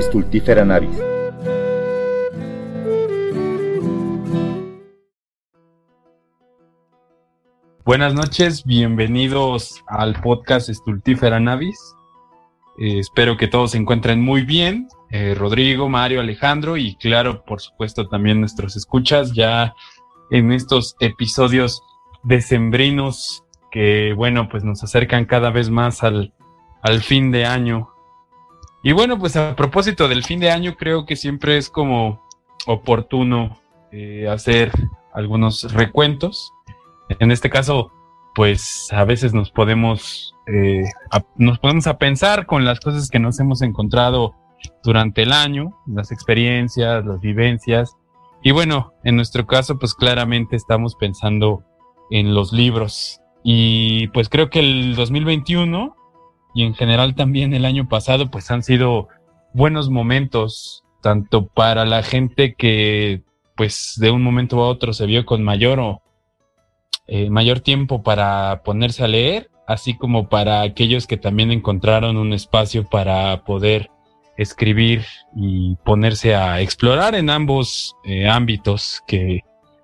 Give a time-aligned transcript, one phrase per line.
[0.00, 0.96] Stultifera navis.
[7.84, 11.78] Buenas noches, bienvenidos al podcast Stultifera Navis.
[12.78, 14.88] Eh, espero que todos se encuentren muy bien.
[15.10, 19.74] Eh, Rodrigo, Mario, Alejandro y claro, por supuesto también nuestros escuchas ya
[20.30, 21.82] en estos episodios
[22.22, 23.42] decembrinos
[23.72, 26.34] que bueno, pues nos acercan cada vez más al,
[26.82, 27.88] al fin de año.
[28.82, 32.22] Y bueno, pues a propósito del fin de año, creo que siempre es como
[32.66, 33.58] oportuno
[33.90, 34.70] eh, hacer
[35.12, 36.52] algunos recuentos.
[37.18, 37.90] En este caso,
[38.34, 40.84] pues a veces nos podemos, eh,
[41.36, 44.34] nos podemos a pensar con las cosas que nos hemos encontrado
[44.84, 47.96] durante el año, las experiencias, las vivencias.
[48.42, 51.64] Y bueno, en nuestro caso, pues claramente estamos pensando
[52.10, 53.20] en los libros.
[53.42, 55.96] Y pues creo que el 2021
[56.54, 59.08] y en general también el año pasado, pues han sido
[59.52, 63.22] buenos momentos, tanto para la gente que
[63.56, 66.02] pues de un momento a otro se vio con mayor o
[67.06, 72.32] eh, mayor tiempo para ponerse a leer, así como para aquellos que también encontraron un
[72.32, 73.90] espacio para poder
[74.36, 75.04] escribir
[75.34, 79.40] y ponerse a explorar en ambos eh, ámbitos que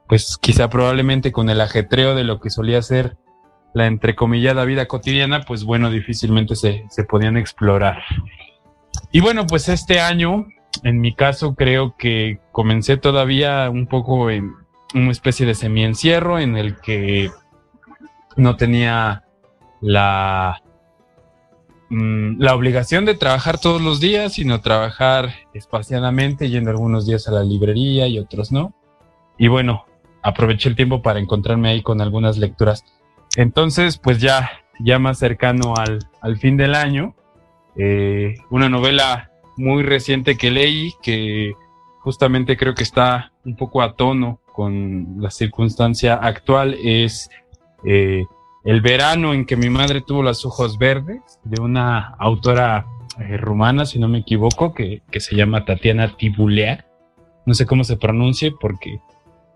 [0.07, 3.17] pues quizá probablemente con el ajetreo de lo que solía ser
[3.75, 8.03] la entrecomillada vida cotidiana, pues bueno, difícilmente se, se podían explorar.
[9.11, 10.47] Y bueno, pues este año,
[10.85, 14.53] en mi caso, creo que comencé todavía un poco en
[14.95, 17.31] una especie de semiencierro en el que
[18.37, 19.25] no tenía
[19.81, 20.63] la,
[21.91, 27.33] mm, la obligación de trabajar todos los días, sino trabajar espaciadamente, yendo algunos días a
[27.33, 28.73] la librería y otros no.
[29.37, 29.85] Y bueno,
[30.23, 32.85] aproveché el tiempo para encontrarme ahí con algunas lecturas
[33.37, 37.15] entonces, pues ya, ya más cercano al, al fin del año,
[37.77, 41.53] eh, una novela muy reciente que leí, que
[42.01, 47.29] justamente creo que está un poco a tono con la circunstancia actual, es
[47.85, 48.25] eh,
[48.65, 52.87] El verano en que mi madre tuvo los ojos verdes, de una autora
[53.19, 56.87] eh, rumana, si no me equivoco, que, que se llama Tatiana Tibulea.
[57.47, 59.01] No sé cómo se pronuncie porque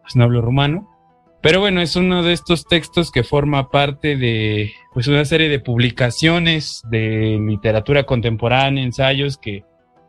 [0.03, 0.88] pues, no hablo rumano.
[1.41, 5.60] Pero bueno, es uno de estos textos que forma parte de pues una serie de
[5.60, 9.65] publicaciones de literatura contemporánea, ensayos que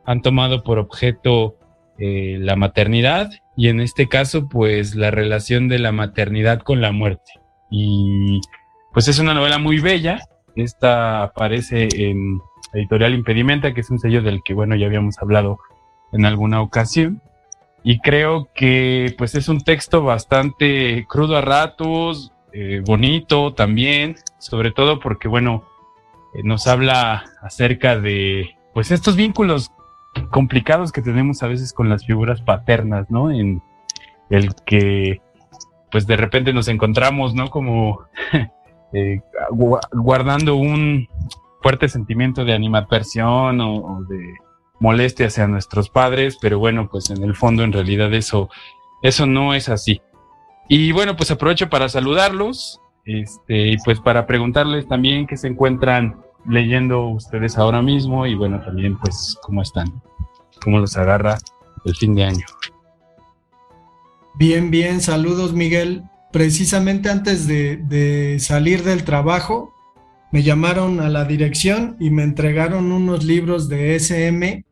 [0.05, 1.55] han tomado por objeto
[1.99, 6.91] eh, la maternidad y en este caso pues la relación de la maternidad con la
[6.91, 7.33] muerte.
[7.69, 8.41] Y
[8.91, 10.19] pues es una novela muy bella.
[10.55, 12.39] Esta aparece en
[12.73, 15.59] Editorial Impedimenta, que es un sello del que bueno ya habíamos hablado
[16.11, 17.21] en alguna ocasión
[17.83, 24.71] y creo que pues es un texto bastante crudo a ratos, eh, bonito también, sobre
[24.71, 25.63] todo porque bueno,
[26.33, 29.71] eh, nos habla acerca de pues estos vínculos
[30.31, 33.31] complicados que tenemos a veces con las figuras paternas, ¿no?
[33.31, 33.61] En
[34.29, 35.21] el que
[35.91, 37.49] pues de repente nos encontramos, ¿no?
[37.49, 38.01] Como
[38.93, 39.21] eh,
[39.93, 41.07] guardando un
[41.61, 44.33] fuerte sentimiento de animadversión o de
[44.79, 48.49] molestia hacia nuestros padres, pero bueno, pues en el fondo en realidad eso,
[49.01, 50.01] eso no es así.
[50.67, 56.21] Y bueno, pues aprovecho para saludarlos, este, y pues para preguntarles también qué se encuentran
[56.47, 60.01] leyendo ustedes ahora mismo y bueno, también pues cómo están,
[60.63, 61.37] cómo los agarra
[61.85, 62.45] el fin de año.
[64.35, 66.03] Bien, bien, saludos Miguel.
[66.31, 69.73] Precisamente antes de, de salir del trabajo,
[70.31, 74.63] me llamaron a la dirección y me entregaron unos libros de SM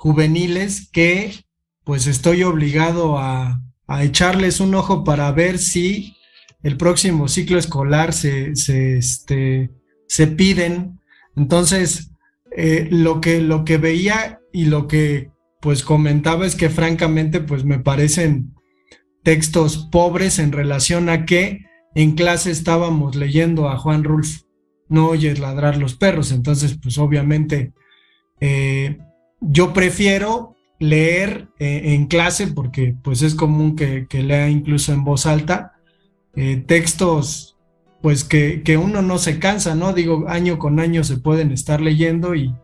[0.00, 1.44] juveniles que
[1.84, 3.60] pues estoy obligado a,
[4.00, 6.16] echarles un ojo para ver si
[6.62, 9.72] el próximo ciclo escolar se, se, este,
[10.06, 11.00] se piden.
[11.36, 12.12] Entonces,
[12.56, 17.64] eh, lo, que, lo que veía y lo que pues comentaba es que francamente pues
[17.64, 18.54] me parecen
[19.22, 24.46] textos pobres en relación a que en clase estábamos leyendo a Juan Rulfo,
[24.88, 27.74] no oyes ladrar los perros, entonces pues obviamente
[28.40, 28.96] eh,
[29.40, 35.26] yo prefiero leer eh, en clase porque pues es común que, lea incluso en voz
[35.26, 35.74] alta
[36.34, 37.56] eh, textos
[38.00, 39.92] pues que, uno no se cansa, ¿no?
[39.92, 42.54] Digo, año con año se pueden estar leyendo y,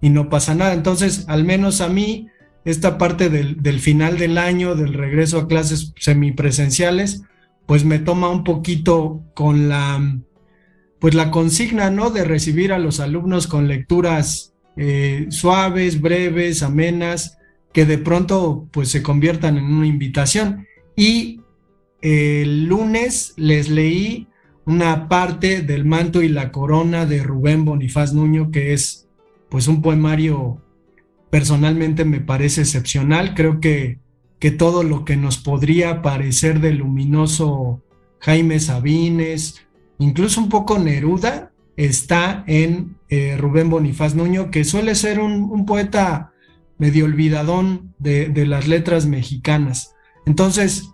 [0.00, 0.72] no pasa nada.
[0.72, 2.28] Entonces, al menos a mí,
[2.64, 7.22] esta parte del, del, final del año, del regreso a clases semipresenciales,
[7.66, 10.20] pues me toma un poquito con la,
[11.00, 12.08] pues la consigna, ¿no?
[12.08, 17.38] De recibir a los alumnos con lecturas eh, suaves, breves, amenas,
[17.72, 20.66] que de pronto pues se conviertan en una invitación.
[20.96, 21.40] Y
[22.00, 24.28] el lunes les leí
[24.64, 29.08] una parte del manto y la corona de Rubén Bonifaz Nuño, que es
[29.48, 30.62] pues un poemario
[31.30, 33.34] personalmente me parece excepcional.
[33.34, 33.98] Creo que,
[34.38, 37.82] que todo lo que nos podría parecer de luminoso
[38.20, 39.66] Jaime Sabines,
[39.98, 46.32] incluso un poco Neruda, está en eh, Rubén Bonifaz Nuño, que suele ser un, poeta
[46.76, 49.94] medio olvidadón de, las letras mexicanas.
[50.26, 50.90] Entonces,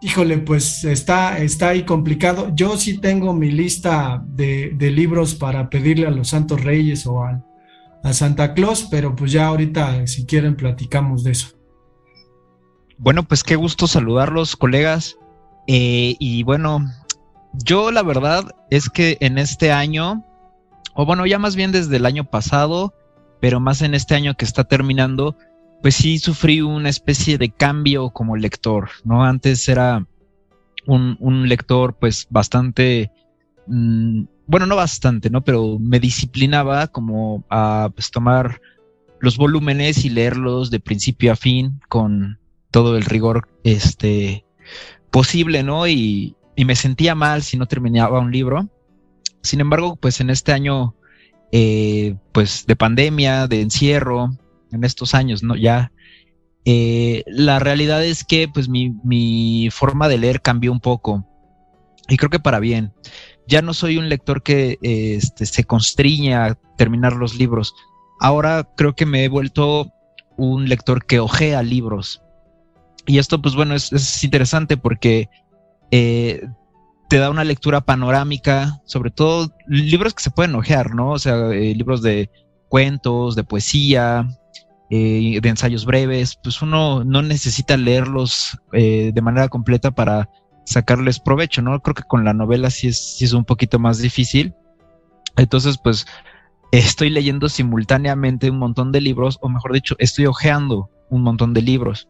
[0.00, 2.50] híjole, pues está, está ahí complicado.
[2.54, 7.42] Yo sí tengo mi lista de, libros para pedirle a los Santos Reyes o a,
[8.12, 11.48] Santa Claus, pero pues ya ahorita, si quieren, platicamos de eso.
[12.96, 15.18] Bueno, pues qué gusto saludarlos, colegas.
[15.66, 16.86] Eh, y bueno,
[17.52, 20.24] yo la verdad es que en este año,
[20.94, 22.94] o bueno, ya más bien desde el año pasado,
[23.40, 25.36] pero más en este año que está terminando,
[25.82, 29.24] pues sí sufrí una especie de cambio como lector, ¿no?
[29.24, 30.06] Antes era
[30.86, 33.10] un, lector pues bastante,
[33.66, 35.42] mm, bueno, no bastante, ¿no?
[35.42, 38.60] Pero me disciplinaba como a pues, tomar
[39.20, 42.38] los volúmenes y leerlos de principio a fin con
[42.70, 44.44] todo el rigor este
[45.10, 45.86] posible, ¿no?
[45.86, 48.68] Y, y me sentía mal si no terminaba un libro.
[49.42, 50.94] Sin embargo, pues en este año,
[51.52, 54.30] eh, pues de pandemia, de encierro,
[54.72, 55.56] en estos años, ¿no?
[55.56, 55.92] Ya,
[56.64, 61.26] eh, la realidad es que pues mi, forma de leer cambió un poco.
[62.08, 62.92] Y creo que para bien.
[63.46, 67.74] Ya no soy un lector que este, se constriñe a terminar los libros.
[68.20, 69.90] Ahora creo que me he vuelto
[70.36, 72.22] un lector que ojea libros.
[73.06, 75.28] Y esto, pues bueno, es, es interesante porque
[75.90, 76.46] eh,
[77.10, 81.10] te da una lectura panorámica, sobre todo libros que se pueden ojear, ¿no?
[81.10, 82.30] O sea, eh, libros de
[82.68, 84.28] cuentos, de poesía,
[84.90, 90.28] eh, de ensayos breves, pues uno no necesita leerlos de manera completa para
[90.64, 91.80] sacarles provecho, ¿no?
[91.82, 94.54] Creo que con la novela sí es, sí es un poquito más difícil.
[95.36, 96.06] Entonces, pues
[96.70, 101.62] estoy leyendo simultáneamente un montón de libros, o mejor dicho, estoy ojeando un montón de
[101.62, 102.08] libros.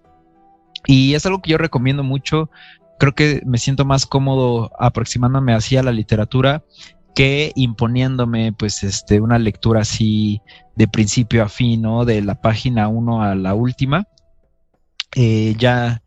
[0.87, 2.51] Y es algo que yo recomiendo mucho
[3.01, 6.65] creo que me siento más cómodo aproximándome así a la literatura
[7.15, 10.43] que imponiéndome pues este una lectura así
[10.77, 12.05] de principio a fin, ¿no?
[12.05, 14.07] De la página 1 a la última.
[15.17, 16.03] Eh, ya,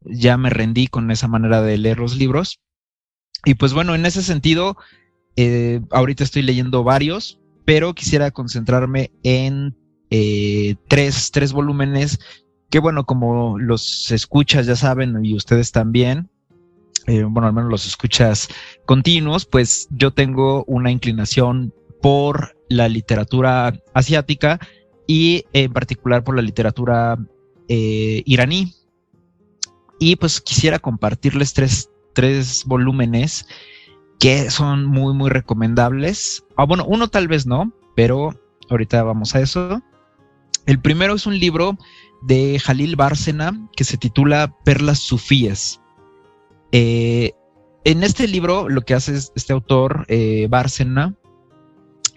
[0.00, 2.58] ya me rendí con esa manera de leer los libros.
[3.44, 4.76] Y pues bueno, en ese sentido,
[5.36, 9.76] eh, ahorita estoy leyendo varios, pero quisiera concentrarme en
[10.10, 12.18] eh, tres, tres volúmenes
[12.70, 16.30] que bueno, como los escuchas ya saben y ustedes también,
[17.08, 18.48] eh, bueno, al menos los escuchas
[18.84, 21.72] continuos, pues yo tengo una inclinación
[22.02, 24.60] por la literatura asiática
[25.06, 27.16] y en particular por la literatura
[27.68, 28.74] eh, iraní.
[29.98, 33.46] Y pues quisiera compartirles tres, tres volúmenes
[34.20, 36.44] que son muy, muy recomendables.
[36.58, 38.38] Ah, bueno, uno tal vez no, pero
[38.68, 39.82] ahorita vamos a eso.
[40.66, 41.78] El primero es un libro
[42.20, 45.80] de Jalil Bárcena que se titula Perlas Sufíes.
[46.72, 47.32] Eh,
[47.84, 51.14] en este libro lo que hace este autor, eh, Bárcena,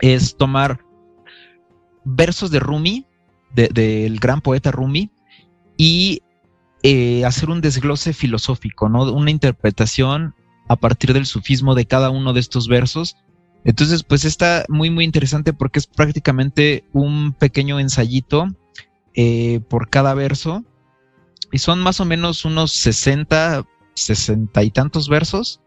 [0.01, 0.83] es tomar
[2.03, 3.05] versos de Rumi,
[3.53, 5.11] del gran poeta Rumi,
[5.77, 6.21] y
[6.83, 9.11] eh, hacer un desglose filosófico, ¿no?
[9.11, 10.35] Una interpretación
[10.67, 13.17] a partir del sufismo de cada uno de estos versos.
[13.63, 18.47] Entonces, pues está muy, muy interesante porque es prácticamente un pequeño ensayito
[19.69, 20.63] por cada verso.
[21.51, 25.61] Y son más o menos unos 60 sesenta y tantos versos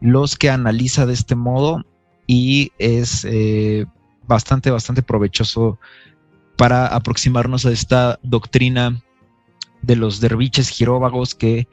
[0.00, 1.84] los que analiza de este modo
[2.26, 3.86] y es eh,
[4.26, 5.78] bastante, bastante provechoso
[6.56, 9.02] para aproximarnos a esta doctrina
[9.82, 11.68] de los derviches giróvagos que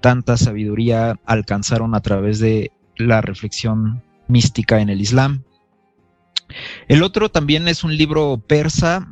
[0.00, 5.42] tanta sabiduría alcanzaron a través de la reflexión mística en el Islam.
[6.88, 9.08] El otro también es un libro persa,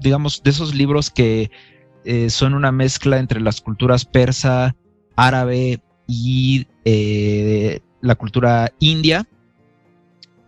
[0.00, 1.50] digamos, de esos libros que
[2.04, 4.76] eh, son una mezcla entre las culturas persa,
[5.16, 9.26] árabe y eh, la cultura india,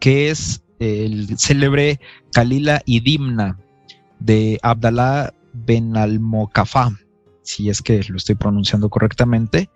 [0.01, 2.01] que es el célebre
[2.33, 3.59] Kalila y Dimna
[4.21, 6.21] de Abdallah Ben al
[7.43, 9.71] si es que lo estoy pronunciando correctamente.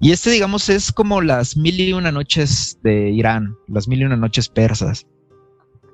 [0.00, 4.04] Y este, digamos, es como las mil y una noches de Irán, las mil y
[4.04, 5.06] una noches persas.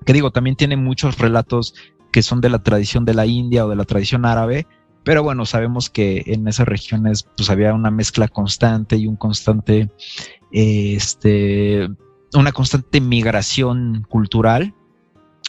[0.04, 1.74] Que digo, también tiene muchos relatos
[2.12, 4.66] que son de la tradición de la India o de la tradición árabe,
[5.04, 9.90] pero bueno, sabemos que en esas regiones pues había una mezcla constante y un constante,
[10.50, 11.88] este,
[12.34, 14.74] una constante migración cultural.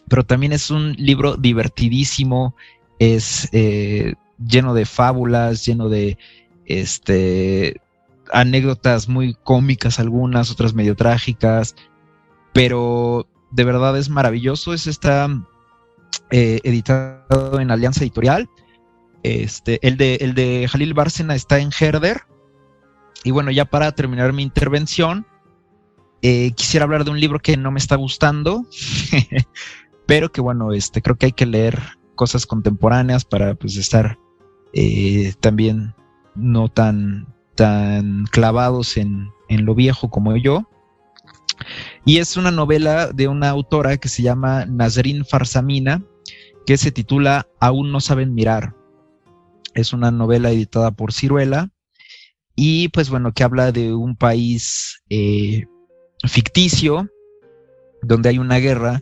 [0.08, 2.56] Pero también es un libro divertidísimo,
[3.00, 4.14] es eh,
[4.46, 6.18] lleno de fábulas, lleno de
[6.66, 7.82] este,
[8.32, 11.76] anécdotas muy cómicas algunas, otras medio trágicas,
[12.54, 15.28] pero de verdad es maravilloso, es esta
[16.30, 18.50] eh, editado en Alianza Editorial.
[19.26, 22.22] Este, el, de, el de Jalil Bárcena está en Herder.
[23.24, 25.26] Y bueno, ya para terminar mi intervención,
[26.22, 28.68] eh, quisiera hablar de un libro que no me está gustando,
[30.06, 31.82] pero que bueno, este, creo que hay que leer
[32.14, 34.20] cosas contemporáneas para pues estar
[34.74, 35.96] eh, también
[36.36, 40.70] no tan, tan clavados en, en lo viejo como yo.
[42.06, 46.04] Y es una novela de una autora que se llama Nazrin Farsamina,
[46.68, 48.76] que se titula Aún no saben mirar.
[49.76, 51.70] Es una novela editada por Ciruela
[52.56, 55.66] y pues bueno, que habla de un país eh,
[56.28, 57.10] ficticio
[58.02, 59.02] donde hay una guerra.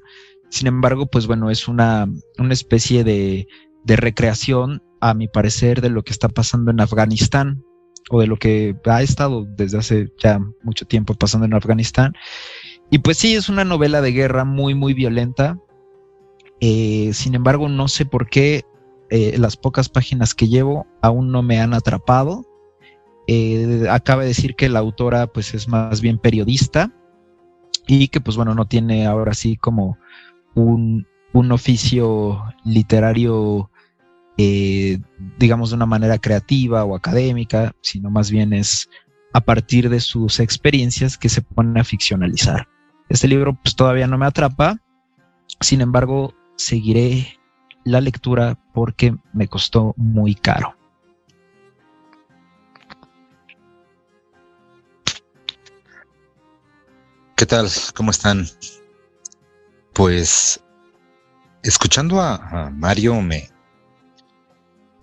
[0.50, 3.48] Sin embargo, pues bueno, es una, una especie de,
[3.84, 7.63] de recreación, a mi parecer, de lo que está pasando en Afganistán
[8.10, 12.13] o de lo que ha estado desde hace ya mucho tiempo pasando en Afganistán.
[12.89, 15.60] Y pues sí, es una novela de guerra muy, muy violenta.
[16.62, 18.63] Eh, sin embargo, no sé por qué
[19.10, 22.45] eh, las pocas páginas que llevo aún no me han atrapado.
[23.27, 26.91] Eh, acaba de decir que la autora pues es más bien periodista
[27.88, 29.98] y que pues bueno, no tiene ahora sí como
[30.55, 33.69] un, un oficio literario
[34.38, 35.00] eh,
[35.38, 38.89] digamos de una manera creativa o académica, sino más bien es
[39.31, 42.67] a partir de sus experiencias que se pone a ficcionalizar.
[43.10, 44.77] Este libro pues todavía no me atrapa,
[45.60, 47.38] sin embargo seguiré
[47.83, 50.75] la lectura porque me costó muy caro.
[57.36, 57.70] ¿Qué tal?
[57.96, 58.48] ¿Cómo están?
[59.94, 60.63] Pues
[61.62, 63.50] escuchando a, Mario me,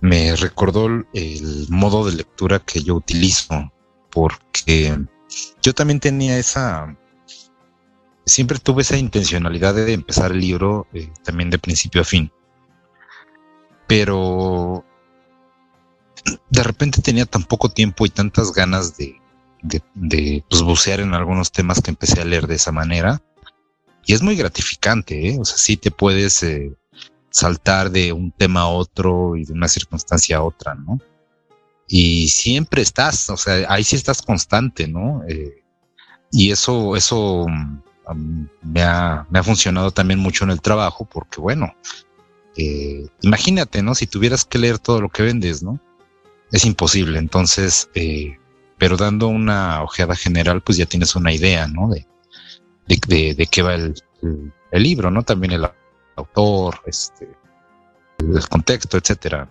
[0.01, 3.73] me recordó el modo de lectura que yo utilizo,
[4.11, 4.97] porque
[5.63, 6.97] yo también tenía esa,
[8.27, 12.33] siempre tuve esa intencionalidad de empezar el libro eh, también de principio a fin,
[13.91, 14.85] pero
[16.49, 19.21] de repente tenía tan poco tiempo y tantas ganas de,
[20.49, 23.21] pues, bucear en algunos temas que empecé a leer de esa manera.
[24.07, 25.39] Y es muy gratificante, ¿eh?
[25.41, 26.73] O sea, sí te puedes eh,
[27.31, 31.01] saltar de un tema a otro y de una circunstancia a otra, ¿no?
[31.89, 35.25] Y siempre estás, o sea, ahí sí estás constante, ¿no?
[35.27, 35.65] Eh,
[36.31, 41.41] y eso, eso mm, me, ha, me ha funcionado también mucho en el trabajo, porque
[41.41, 41.75] bueno,
[42.57, 43.95] eh, imagínate, ¿no?
[43.95, 45.81] Si tuvieras que leer todo lo que vendes, ¿no?
[46.53, 47.19] Es imposible.
[47.19, 48.37] Entonces, eh,
[48.79, 51.89] pero dando una ojeada general, pues ya tienes una idea, ¿no?
[51.89, 52.07] De,
[52.87, 53.95] de, de, qué va el,
[54.73, 55.23] el, libro, ¿no?
[55.23, 55.69] También el
[56.17, 57.29] autor, este,
[58.19, 59.49] el contexto, etcétera.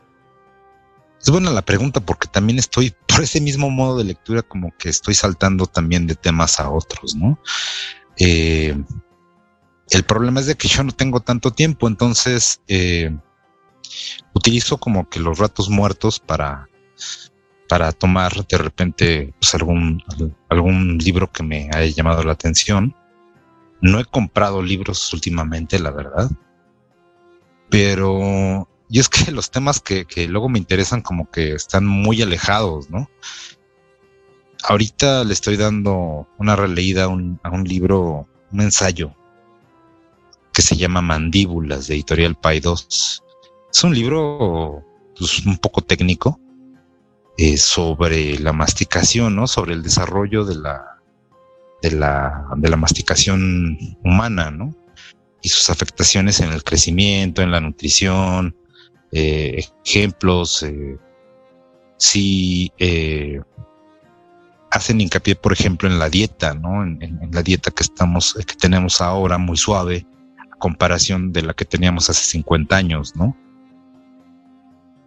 [1.21, 4.89] Es buena la pregunta porque también estoy, por ese mismo modo de lectura, como que
[4.89, 7.39] estoy saltando también de temas a otros, ¿no?
[8.17, 8.75] Eh,
[9.91, 13.15] el problema es de que yo no tengo tanto tiempo, entonces eh,
[14.33, 16.69] utilizo como que los ratos muertos para
[17.69, 20.03] para tomar de repente pues, algún,
[20.49, 22.95] algún libro que me haya llamado la atención.
[23.79, 26.31] No he comprado libros últimamente, la verdad.
[27.69, 32.21] Pero y es que los temas que, que luego me interesan como que están muy
[32.23, 33.07] alejados, ¿no?
[34.63, 39.15] Ahorita le estoy dando una releída a un, a un libro, un ensayo
[40.59, 43.23] que se llama Mandíbulas de Editorial Pay 2.
[43.71, 44.83] Es un libro
[45.17, 46.37] pues, un poco técnico,
[47.37, 49.47] eh, sobre la masticación, ¿no?
[49.47, 50.97] Sobre el desarrollo de la,
[51.81, 54.75] de la, de la masticación humana, ¿no?
[55.41, 58.53] Y sus afectaciones en el crecimiento, en la nutrición,
[59.13, 60.97] eh, ejemplos, eh,
[61.95, 62.69] si
[64.71, 66.83] hacen hincapié, por ejemplo, en la dieta, ¿no?
[66.83, 70.05] En, en, la dieta que estamos, que tenemos ahora muy suave,
[70.59, 73.35] comparación de la que teníamos hace 50 años, ¿no?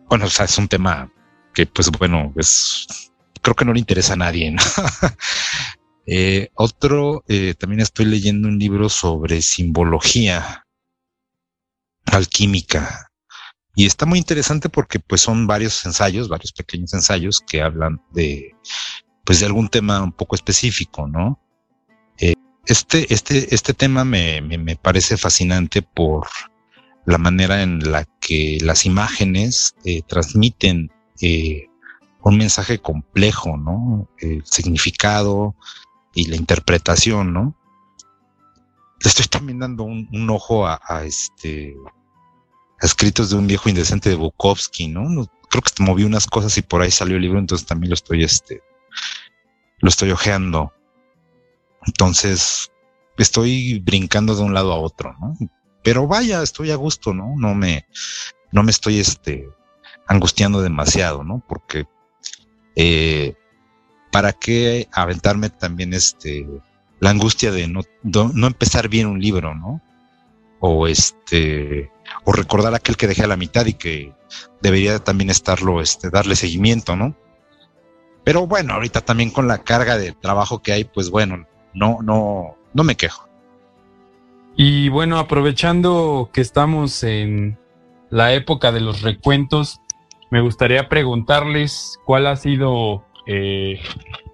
[0.08, 1.12] Bueno, o sea, es un tema
[1.54, 4.56] que pues bueno, es, creo que no le interesa a nadie.
[6.06, 10.66] eh, otro, eh, también estoy leyendo un libro sobre simbología
[12.06, 13.08] alquímica.
[13.74, 18.54] Y está muy interesante porque pues son varios ensayos, varios pequeños ensayos que hablan de,
[19.24, 21.40] pues de algún tema un poco específico, ¿no?
[22.66, 26.28] Este, este, este tema me, me, me, parece fascinante por
[27.04, 30.90] la manera en la que las imágenes eh, transmiten
[31.20, 31.66] eh,
[32.22, 34.08] un mensaje complejo, ¿no?
[34.18, 35.56] El significado
[36.14, 37.56] y la interpretación, ¿no?
[39.00, 41.74] Le estoy también dando un, ojo a, este
[42.80, 45.26] a escritos de un viejo indecente de Bukowski, ¿no?
[45.50, 48.22] Creo que moví unas cosas y por ahí salió el libro, entonces también lo estoy
[48.22, 48.62] este
[49.78, 50.72] lo estoy ojeando.
[51.86, 52.70] Entonces,
[53.18, 55.36] estoy brincando de un lado a otro, ¿no?
[55.82, 57.34] pero vaya, estoy a gusto, ¿no?
[57.36, 57.86] No me,
[58.52, 59.48] no me estoy este,
[60.06, 61.42] angustiando demasiado, ¿no?
[61.46, 61.86] Porque
[62.76, 63.34] eh,
[64.10, 66.46] ¿para qué aventarme también este
[67.00, 69.82] la angustia de no, no, empezar bien un libro, ¿no?
[70.60, 71.90] O este,
[72.24, 74.14] o recordar aquel que dejé a la mitad y que
[74.60, 77.16] debería también estarlo, este, darle seguimiento, ¿no?
[78.22, 82.56] Pero bueno, ahorita también con la carga de trabajo que hay, pues bueno, no, no,
[82.72, 83.28] no me quejo.
[84.56, 87.58] Y bueno, aprovechando que estamos en
[88.10, 89.80] la época de los recuentos,
[90.30, 93.80] me gustaría preguntarles cuál ha sido eh,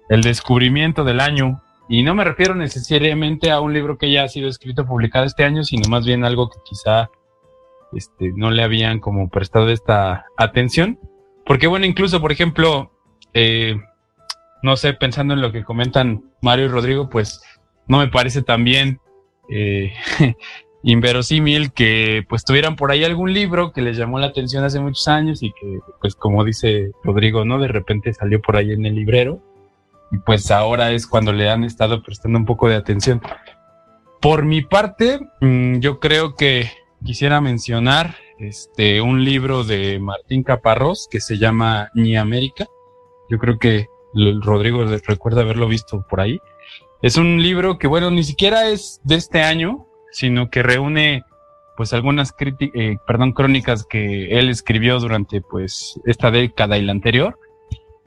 [0.09, 1.61] el descubrimiento del año.
[1.87, 5.43] Y no me refiero necesariamente a un libro que ya ha sido escrito, publicado este
[5.43, 7.09] año, sino más bien algo que quizá
[7.93, 10.99] este, no le habían como prestado esta atención.
[11.45, 12.91] Porque bueno, incluso, por ejemplo,
[13.33, 13.75] eh,
[14.61, 17.41] no sé, pensando en lo que comentan Mario y Rodrigo, pues
[17.87, 18.99] no me parece también
[19.49, 19.93] eh,
[20.83, 25.07] inverosímil que pues tuvieran por ahí algún libro que les llamó la atención hace muchos
[25.07, 27.59] años y que pues como dice Rodrigo, ¿no?
[27.59, 29.41] De repente salió por ahí en el librero
[30.11, 33.21] y pues ahora es cuando le han estado prestando un poco de atención.
[34.21, 36.71] Por mi parte, mm, yo creo que
[37.03, 42.67] quisiera mencionar este un libro de Martín Caparrós que se llama Ni América.
[43.29, 46.39] Yo creo que Rodrigo recuerda haberlo visto por ahí.
[47.01, 51.23] Es un libro que, bueno, ni siquiera es de este año, sino que reúne
[51.77, 57.39] pues algunas eh, perdón, crónicas que él escribió durante pues esta década y la anterior,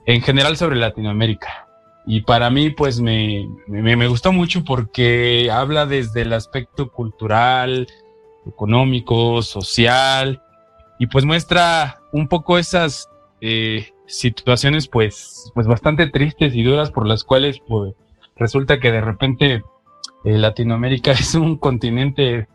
[0.04, 1.68] en general sobre Latinoamérica.
[2.06, 7.86] Y para mí pues me, me, me gustó mucho porque habla desde el aspecto cultural,
[8.46, 10.42] económico, social,
[10.98, 13.08] y pues muestra un poco esas
[13.40, 17.94] eh, situaciones pues, pues bastante tristes y duras por las cuales pues,
[18.36, 19.64] resulta que de repente
[20.24, 22.46] eh, Latinoamérica es un continente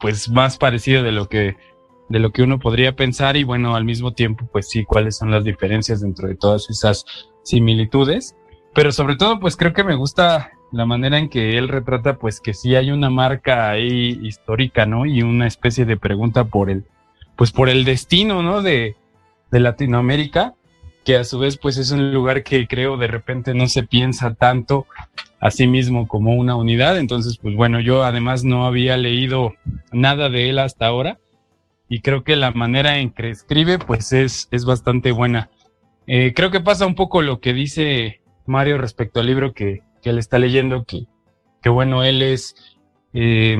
[0.00, 1.56] pues más parecido de lo que
[2.08, 5.30] de lo que uno podría pensar y bueno, al mismo tiempo pues sí, cuáles son
[5.30, 7.04] las diferencias dentro de todas esas
[7.44, 8.34] similitudes,
[8.74, 12.40] pero sobre todo pues creo que me gusta la manera en que él retrata pues
[12.40, 15.06] que sí hay una marca ahí histórica, ¿no?
[15.06, 16.84] Y una especie de pregunta por el
[17.36, 18.60] pues por el destino, ¿no?
[18.60, 18.96] De,
[19.52, 20.54] de Latinoamérica
[21.04, 24.34] que a su vez pues es un lugar que creo de repente no se piensa
[24.34, 24.86] tanto
[25.40, 26.98] a sí mismo como una unidad.
[26.98, 29.54] Entonces, pues bueno, yo además no había leído
[29.92, 31.18] nada de él hasta ahora
[31.88, 35.50] y creo que la manera en que escribe pues es, es bastante buena.
[36.06, 40.10] Eh, creo que pasa un poco lo que dice Mario respecto al libro que, que
[40.10, 41.06] él está leyendo, que,
[41.62, 42.54] que bueno, él es
[43.12, 43.58] eh,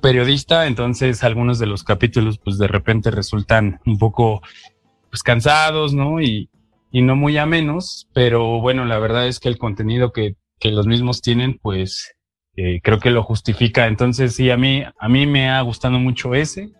[0.00, 4.42] periodista, entonces algunos de los capítulos pues de repente resultan un poco
[5.12, 6.22] pues cansados, ¿no?
[6.22, 6.48] Y,
[6.90, 10.86] y no muy amenos, pero bueno, la verdad es que el contenido que, que los
[10.86, 12.14] mismos tienen, pues
[12.56, 13.88] eh, creo que lo justifica.
[13.88, 16.70] Entonces sí, a mí, a mí me ha gustado mucho ese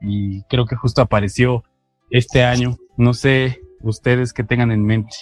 [0.00, 1.64] y creo que justo apareció
[2.10, 2.78] este año.
[2.96, 5.14] No sé ustedes qué tengan en mente.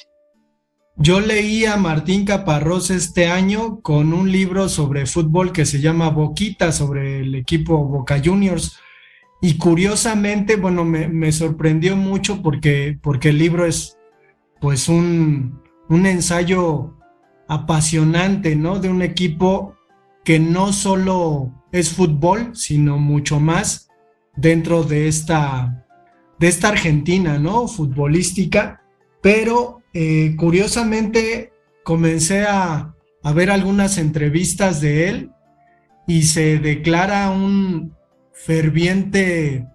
[0.95, 6.11] Yo leí a Martín Caparrós este año con un libro sobre fútbol que se llama
[6.11, 8.79] Boquita, sobre el equipo Boca Juniors.
[9.41, 13.99] Y curiosamente, bueno, me, sorprendió mucho porque, porque el libro es
[14.61, 16.97] pues un, un ensayo
[17.49, 18.79] apasionante, ¿no?
[18.79, 19.75] De un equipo
[20.25, 23.89] que no solo es fútbol, sino mucho más
[24.37, 25.87] dentro de esta,
[26.39, 27.69] de esta Argentina, ¿no?
[27.69, 28.83] Futbolística.
[29.23, 31.53] Pero eh, curiosamente
[31.85, 35.31] comencé a, a ver algunas entrevistas de él
[36.07, 37.96] y se declara un,
[38.45, 39.67] ferviente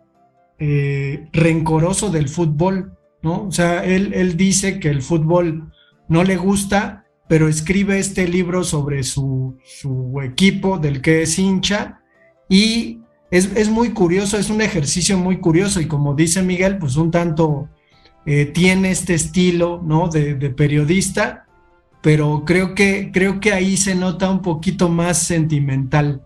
[0.60, 3.48] eh, rencoroso del fútbol, ¿no?
[3.48, 5.72] O sea, él, él dice que el fútbol
[6.08, 12.02] no le gusta, pero escribe este libro sobre su, su equipo del que es hincha
[12.50, 13.00] y
[13.32, 17.70] es, muy curioso, es un ejercicio muy curioso y como dice Miguel, pues un tanto
[18.26, 20.10] eh, tiene este estilo, ¿no?
[20.10, 21.46] De, de, periodista,
[22.02, 26.22] pero creo que, creo que ahí se nota un poquito más sentimental.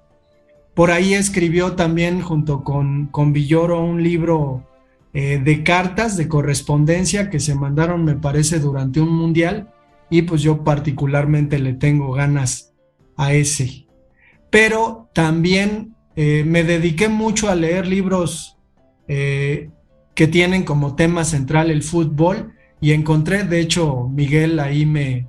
[0.76, 4.68] Por ahí escribió también junto con, con Villoro un libro
[5.14, 9.72] eh, de cartas de correspondencia que se mandaron, me parece, durante un mundial
[10.10, 12.74] y pues yo particularmente le tengo ganas
[13.16, 13.86] a ese.
[14.50, 18.58] Pero también eh, me dediqué mucho a leer libros
[19.08, 19.70] eh,
[20.14, 25.28] que tienen como tema central el fútbol y encontré, de hecho, Miguel ahí me,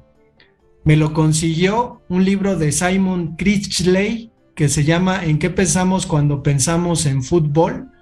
[0.82, 6.42] me lo consiguió, un libro de Simon Critchley que se llama ¿En qué pensamos cuando
[6.42, 7.92] pensamos en fútbol?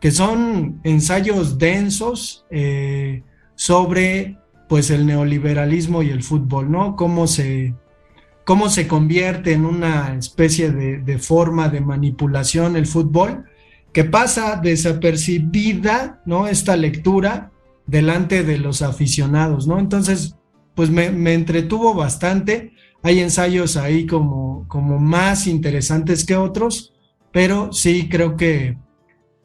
[0.00, 3.22] que son ensayos densos eh,
[3.54, 4.38] sobre
[4.68, 6.96] pues el neoliberalismo y el fútbol, ¿no?
[6.96, 7.74] Cómo se,
[8.44, 13.44] cómo se convierte en una especie de, forma de manipulación el fútbol,
[13.92, 16.48] que pasa desapercibida, ¿no?
[16.48, 17.52] Esta lectura
[17.86, 19.78] delante de los aficionados, ¿no?
[19.78, 20.36] Entonces,
[20.74, 22.72] pues me, entretuvo bastante.
[23.02, 26.92] Hay ensayos ahí como, como más interesantes que otros,
[27.32, 28.78] pero sí creo que,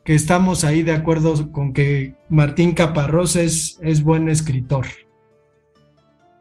[0.04, 4.88] que estamos ahí de acuerdo con que Martín Caparrós es, es buen escritor.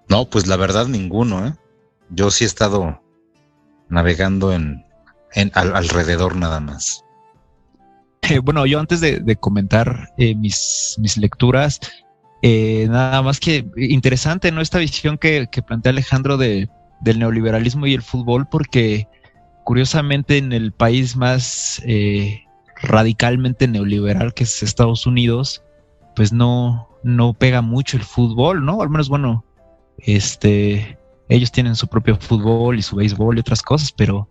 [0.09, 1.55] No, pues la verdad ninguno, ¿eh?
[2.11, 3.01] Yo sí he estado
[3.89, 4.85] navegando en,
[5.35, 7.05] en alrededor nada más.
[8.23, 11.81] Eh, bueno, yo antes de, comentar eh, mis, mis lecturas,
[12.43, 14.61] eh, nada más que interesante, ¿no?
[14.61, 16.69] Esta visión que, plantea Alejandro de,
[17.01, 19.09] del neoliberalismo y el fútbol, porque
[19.65, 21.83] curiosamente en el país más
[22.83, 25.63] radicalmente neoliberal que es Estados Unidos,
[26.17, 28.83] pues no, no pega mucho el fútbol, ¿no?
[28.83, 29.45] Al menos, bueno,
[29.99, 34.29] este, ellos tienen su propio fútbol y su béisbol y otras cosas, pero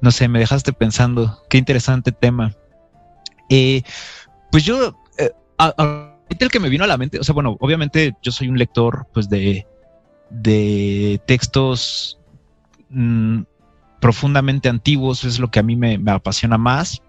[0.00, 2.54] no sé, me dejaste pensando, qué interesante tema.
[3.48, 3.82] Eh,
[4.50, 5.30] pues yo, eh,
[6.38, 9.06] el que me vino a la mente, o sea, bueno, obviamente yo soy un lector,
[9.12, 9.66] pues, de,
[10.32, 12.18] de textos
[12.90, 13.42] mm,
[14.00, 17.02] profundamente antiguos, es lo que a mí me, apasiona más,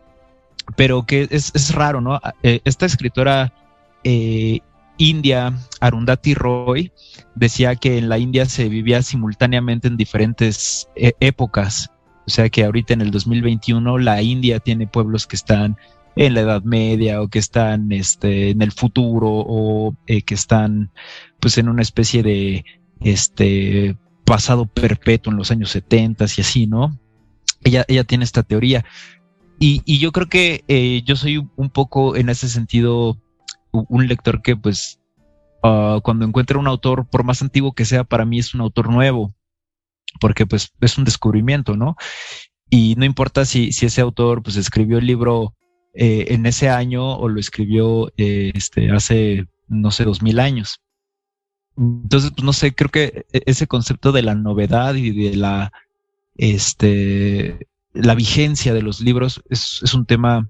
[0.76, 2.20] pero que es, es raro, ¿no?
[2.44, 3.54] Eh, esta escritora
[4.04, 4.60] eh,
[4.98, 6.92] India, Arundhati Roy,
[7.34, 11.90] decía que en la India se vivía simultáneamente en diferentes eh, épocas.
[12.28, 15.78] O sea que ahorita en el 2021 la India tiene pueblos que están
[16.16, 20.92] en la Edad Media o que están este, en el futuro o que están
[21.40, 22.64] pues en una especie de
[23.04, 26.98] este pasado perpetuo en los años 70 y así, ¿no?
[27.64, 28.86] Ella, ella tiene esta teoría.
[29.60, 33.18] Y, yo creo que eh, yo soy un poco en ese sentido
[33.72, 35.00] un lector que pues
[35.64, 38.92] ah, cuando encuentra un autor, por más antiguo que sea, para mí es un autor
[38.92, 39.34] nuevo,
[40.20, 41.96] porque pues es un descubrimiento, ¿no?
[42.70, 45.56] Y no importa si, si ese autor pues escribió el libro
[45.94, 50.82] eh, en ese año o lo escribió eh, este, hace, no sé, dos mil años.
[51.78, 55.72] Entonces, pues no sé, creo que e, ese concepto de la novedad y de la,
[56.36, 60.50] este, la vigencia de los libros es, es un tema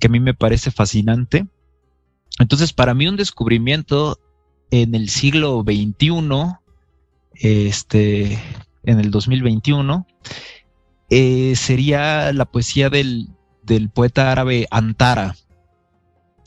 [0.00, 1.46] que a mí me parece fascinante
[2.38, 4.18] entonces, para mí un descubrimiento
[4.70, 6.56] en el siglo XXI,
[7.34, 8.38] este,
[8.82, 10.06] en el 2021,
[11.10, 13.28] eh, sería la poesía del,
[13.92, 15.36] poeta árabe Antara.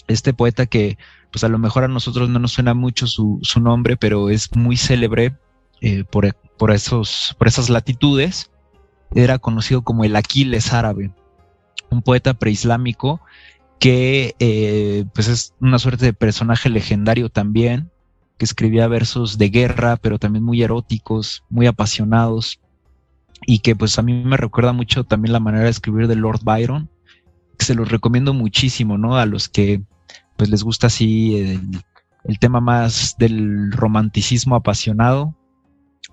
[0.07, 0.97] Este poeta que,
[1.37, 4.75] pues a lo mejor a nosotros no nos suena mucho su, nombre, pero es muy
[4.75, 5.35] célebre
[5.81, 8.49] eh, por, por, esos, por esas latitudes.
[9.13, 11.11] Era conocido como el Aquiles árabe,
[11.91, 13.21] un poeta preislámico
[13.77, 17.91] que eh, pues es una suerte de personaje legendario también,
[18.39, 22.59] que escribía versos de guerra, pero también muy eróticos, muy apasionados,
[23.45, 26.39] y que pues a mí me recuerda mucho también la manera de escribir de Lord
[26.43, 26.89] Byron,
[27.59, 29.17] se los recomiendo muchísimo, ¿no?
[29.17, 29.83] A los que
[30.37, 31.35] pues les gusta así
[32.23, 35.35] el, tema más del romanticismo apasionado.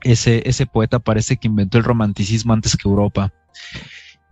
[0.03, 3.33] Ese, ese poeta parece que inventó el romanticismo antes que Europa.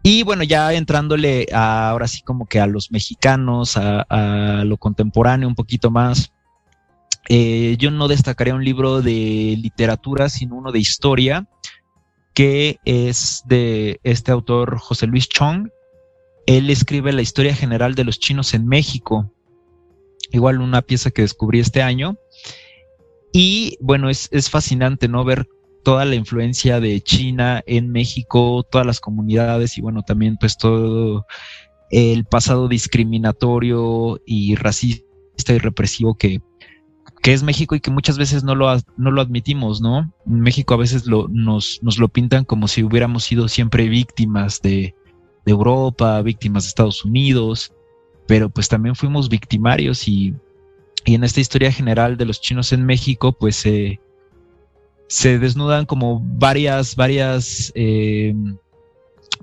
[0.02, 5.54] Y bueno, ya entrándole ahora sí como que a los mexicanos, a, lo contemporáneo un
[5.54, 6.32] poquito más,
[7.28, 11.46] eh, yo no destacaría un libro de literatura, sino uno de historia,
[12.34, 15.68] que es de este autor José Luis Chong.
[16.46, 19.32] Él escribe la historia general de los chinos en México,
[20.32, 22.16] igual una pieza que descubrí este año.
[23.32, 25.24] Y bueno, es, es fascinante, ¿no?
[25.24, 25.46] Ver
[25.82, 31.26] toda la influencia de China en México, todas las comunidades y bueno, también pues todo
[31.90, 35.04] el pasado discriminatorio y racista
[35.48, 36.40] y represivo que,
[37.22, 40.12] que es México y que muchas veces no lo, no lo admitimos, ¿no?
[40.26, 44.62] En México a veces lo, nos, nos lo pintan como si hubiéramos sido siempre víctimas
[44.62, 44.94] de,
[45.44, 47.72] de Europa, víctimas de Estados Unidos,
[48.26, 50.34] pero pues también fuimos victimarios y,
[51.04, 56.96] y en esta historia general de los chinos en México, pues se desnudan como varias,
[56.96, 58.34] varias, eh,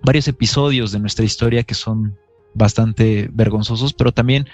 [0.02, 2.18] varios episodios de nuestra historia que son
[2.54, 4.48] bastante vergonzosos, pero también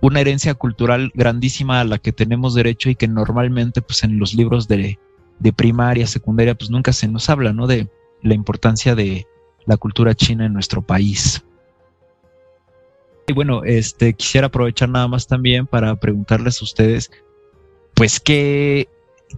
[0.00, 4.34] una herencia cultural grandísima a la que tenemos derecho y que normalmente pues en los
[4.34, 4.98] libros de,
[5.38, 7.66] de primaria, secundaria, pues nunca se nos habla, ¿no?
[7.66, 7.88] De
[8.22, 9.26] la importancia de
[9.66, 11.42] la cultura china en nuestro país.
[13.26, 17.10] Y bueno, este quisiera aprovechar nada más también para preguntarles a ustedes,
[17.94, 18.88] pues qué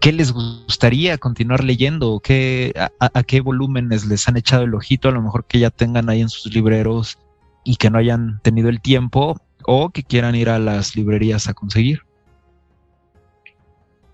[0.01, 2.20] ¿qué les gustaría continuar leyendo?
[2.20, 5.09] ¿Qué, a, qué volúmenes les han echado el ojito?
[5.09, 7.18] A lo mejor que ya tengan ahí en sus libreros
[7.64, 11.55] y que no hayan tenido el tiempo o que quieran ir a las librerías a
[11.55, 12.03] conseguir.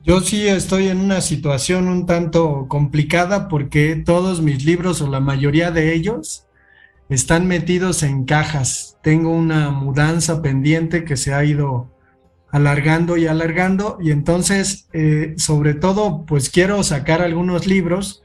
[0.05, 5.21] Yo sí estoy en una situación un tanto complicada porque todos mis libros o la
[5.21, 6.47] mayoría de ellos
[7.15, 8.99] están metidos en cajas.
[9.03, 11.91] Tengo una mudanza pendiente que se ha ido
[12.51, 18.23] alargando y alargando y entonces eh, sobre todo pues quiero sacar algunos libros.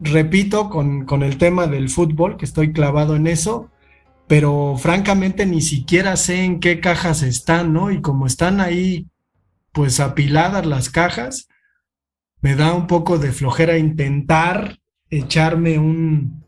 [0.00, 3.70] Repito con, con el tema del fútbol, que estoy clavado en eso,
[4.26, 7.90] pero francamente ni siquiera sé en qué cajas están, ¿no?
[7.90, 9.06] Y como están ahí
[9.72, 11.48] pues apiladas las cajas,
[12.40, 14.78] me da un poco de flojera intentar
[15.10, 16.44] echarme un,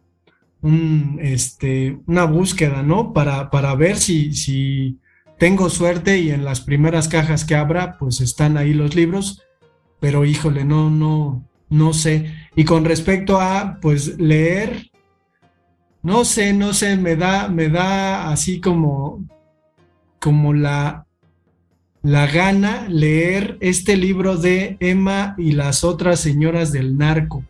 [0.63, 3.13] un este, una búsqueda, ¿no?
[3.13, 4.99] Para, para ver si, si
[5.39, 9.43] tengo suerte y en las primeras cajas que abra, pues están ahí los libros,
[10.01, 12.33] pero híjole, no, no, no sé.
[12.57, 14.91] Y con respecto a, pues, leer,
[16.03, 19.25] no sé, no sé, me da, me da así como,
[20.19, 21.07] como la
[22.03, 27.45] la gana leer este libro de Emma y las otras señoras del narco.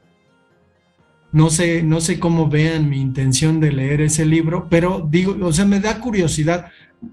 [1.32, 5.52] No sé, no sé cómo vean mi intención de leer ese libro, pero digo, o
[5.52, 6.66] sea, me da curiosidad.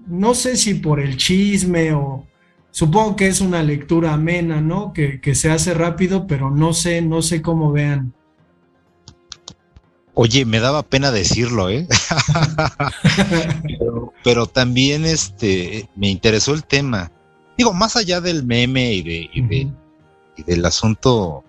[0.06, 2.26] No sé si por el chisme o
[2.70, 4.92] supongo que es una lectura amena, ¿no?
[4.92, 8.12] Que, que se hace rápido, pero no sé, no sé cómo vean.
[10.14, 11.88] Oye, me daba pena decirlo, ¿eh?
[13.78, 17.10] pero, pero, también este, me interesó el tema
[17.60, 19.70] digo, más allá del meme y, de,
[20.46, 21.44] del asunto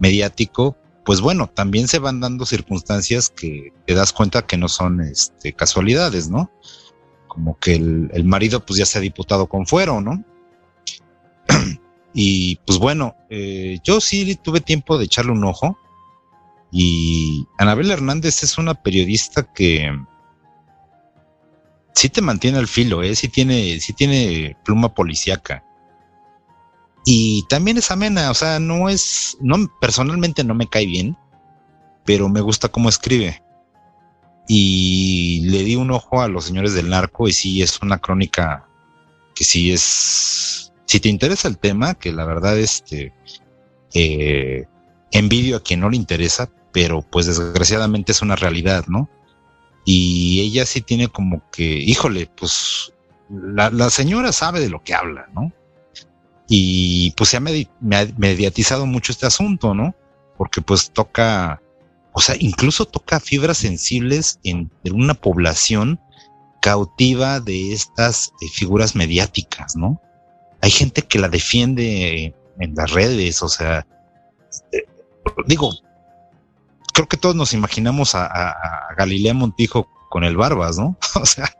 [0.00, 5.00] mediático, pues bueno, también se van dando circunstancias que te das cuenta que no son
[5.00, 6.50] este, casualidades, ¿no?
[7.28, 10.24] Como que el, marido pues ya se ha diputado con fuero, ¿no?
[12.14, 15.78] y pues bueno, eh, yo sí tuve tiempo de echarle un ojo
[16.70, 19.90] y Anabel Hernández es una periodista que
[21.94, 23.14] sí te mantiene al filo, ¿eh?
[23.14, 25.64] sí, tiene, sí tiene pluma policíaca.
[27.04, 31.16] Y también es amena, o sea, no es, no, personalmente no me cae bien,
[32.04, 33.42] pero me gusta cómo escribe.
[34.48, 38.66] Y le di un ojo a los señores del narco y sí es una crónica
[39.34, 43.12] que sí es, si te interesa el tema, que la verdad este,
[43.92, 44.66] eh,
[45.10, 49.08] envidio a quien no le interesa, pero pues desgraciadamente es una realidad, ¿no?
[49.84, 52.92] y ella sí tiene como que, híjole, pues
[53.28, 55.52] la, señora sabe de lo que habla, ¿no?
[56.48, 59.94] Y pues se ha, mediatizado mucho este asunto, ¿no?
[60.36, 61.62] Porque pues toca,
[62.12, 66.00] o sea, incluso toca fibras sensibles en, una población
[66.60, 70.00] cautiva de estas eh, figuras mediáticas, ¿no?
[70.60, 73.86] Hay gente que la defiende en las redes, o sea,
[74.72, 74.84] eh,
[75.46, 75.72] digo,
[76.94, 78.54] creo que todos nos imaginamos a,
[78.96, 80.96] Galilea Montijo con el Barbas, ¿no?
[81.20, 81.50] o sea,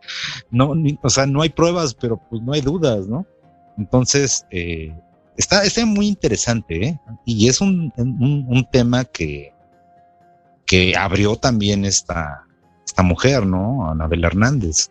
[0.51, 3.27] no, o sea, no hay pruebas, pero pues no hay dudas, ¿no?
[3.77, 4.95] Entonces, eh,
[5.37, 7.01] está, está muy interesante, ¿eh?
[7.25, 7.93] Y es un,
[8.71, 9.53] tema que,
[10.67, 12.45] que abrió también esta,
[12.87, 13.91] esta mujer, ¿no?
[13.91, 14.91] Anabel Hernández.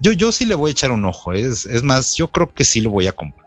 [0.00, 1.40] Yo, yo sí le voy a echar un ojo, ¿eh?
[1.40, 3.44] es, es más, yo creo que sí lo voy a comprar.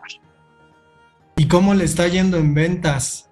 [1.36, 3.30] ¿Y cómo le está yendo en ventas?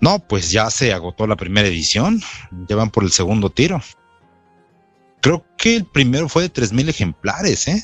[0.00, 2.20] No, pues ya se agotó la primera edición,
[2.68, 3.80] ya van por el segundo tiro.
[5.20, 7.82] Creo que el primero fue de 3.000 ejemplares, ¿eh?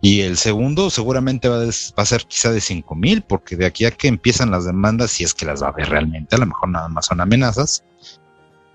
[0.00, 4.06] Y el segundo seguramente va, a ser quizá de 5.000, porque de aquí a que
[4.06, 6.88] empiezan las demandas, si es que las va a ver realmente, a lo mejor nada
[6.88, 7.84] más son amenazas,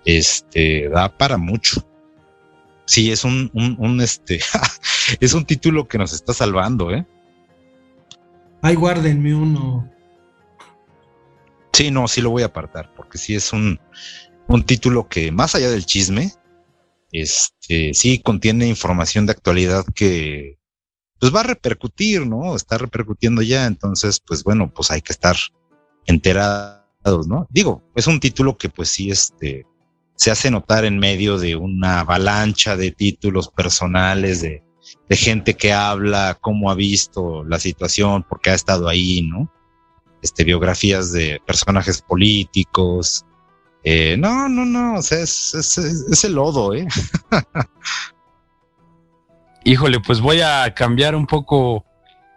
[0.03, 1.87] este, da para mucho.
[2.85, 4.41] Sí, es un, un, un este,
[5.21, 7.05] es un título que nos está salvando, ¿eh?
[8.61, 9.89] Ay, guárdenme uno.
[11.71, 13.79] Sí, no, sí lo voy a apartar, porque sí es un,
[14.47, 16.33] un título que, más allá del chisme,
[17.13, 20.57] este, sí contiene información de actualidad que
[21.23, 22.53] pues va a repercutir, ¿no?
[22.53, 25.37] Está repercutiendo ya, entonces, pues bueno, pues hay que estar
[26.05, 27.47] enterados, ¿no?
[27.49, 29.65] Digo, es un título que pues sí, este,
[30.15, 34.63] se hace notar en medio de una avalancha de títulos personales, de,
[35.11, 39.49] gente que habla, cómo ha visto la situación, porque ha estado ahí, ¿no?
[40.21, 43.25] este, biografías de personajes políticos.
[43.85, 46.85] Eh, no, no, no, o sea, es, el lodo, ¿eh?
[49.63, 51.85] Híjole, pues voy a cambiar un poco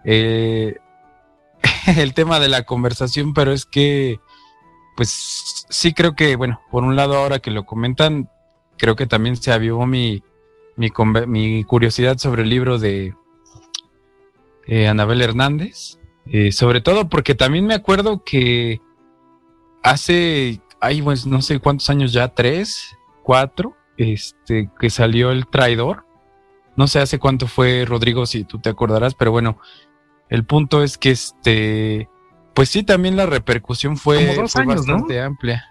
[0.04, 0.76] eh,
[1.98, 4.20] el tema de la conversación, pero es que,
[4.96, 8.30] pues sí creo que, bueno, por un lado ahora que lo comentan,
[8.78, 10.22] creo que también se avivó mi,
[10.76, 10.90] mi,
[11.26, 13.14] mi curiosidad sobre el libro de
[14.66, 15.98] eh, Anabel Hernández.
[16.26, 18.80] Eh, sobre todo porque también me acuerdo que
[19.82, 26.06] hace, ay, pues no sé cuántos años ya, tres, cuatro, este, que salió El Traidor.
[26.76, 29.58] No sé hace cuánto fue, Rodrigo, si tú te acordarás, pero bueno,
[30.28, 32.08] El punto es que este,
[32.54, 35.64] pues sí, también la repercusión fue, bastante amplia.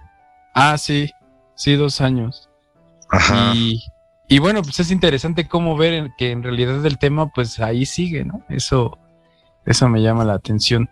[0.53, 1.11] Ah, sí,
[1.55, 2.49] sí, dos años.
[3.09, 3.53] Ajá.
[3.53, 3.83] Y,
[4.29, 8.23] y bueno, pues es interesante cómo ver que en realidad el tema, pues ahí sigue,
[8.23, 8.43] ¿no?
[8.49, 8.97] Eso,
[9.65, 10.89] eso me llama la atención.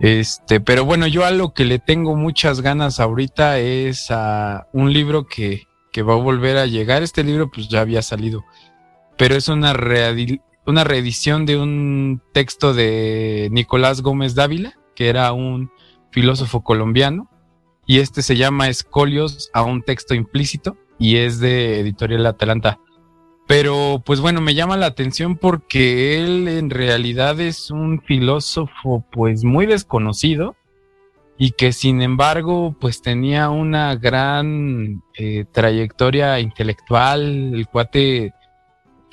[0.00, 4.92] Este, pero bueno, yo a lo que le tengo muchas ganas ahorita es a un
[4.92, 7.02] libro que, que va a volver a llegar.
[7.02, 8.44] Este libro pues ya había salido,
[9.16, 9.74] pero es una,
[10.66, 15.70] una reedición de un texto de Nicolás Gómez Dávila, que era un
[16.10, 17.28] filósofo colombiano,
[17.86, 22.80] y este se llama Escolios a un texto implícito y es de Editorial Atalanta.
[23.46, 29.44] Pero pues bueno, me llama la atención porque él en realidad es un filósofo pues
[29.44, 30.56] muy desconocido
[31.38, 38.32] y que sin embargo pues tenía una gran eh, trayectoria intelectual, el cuate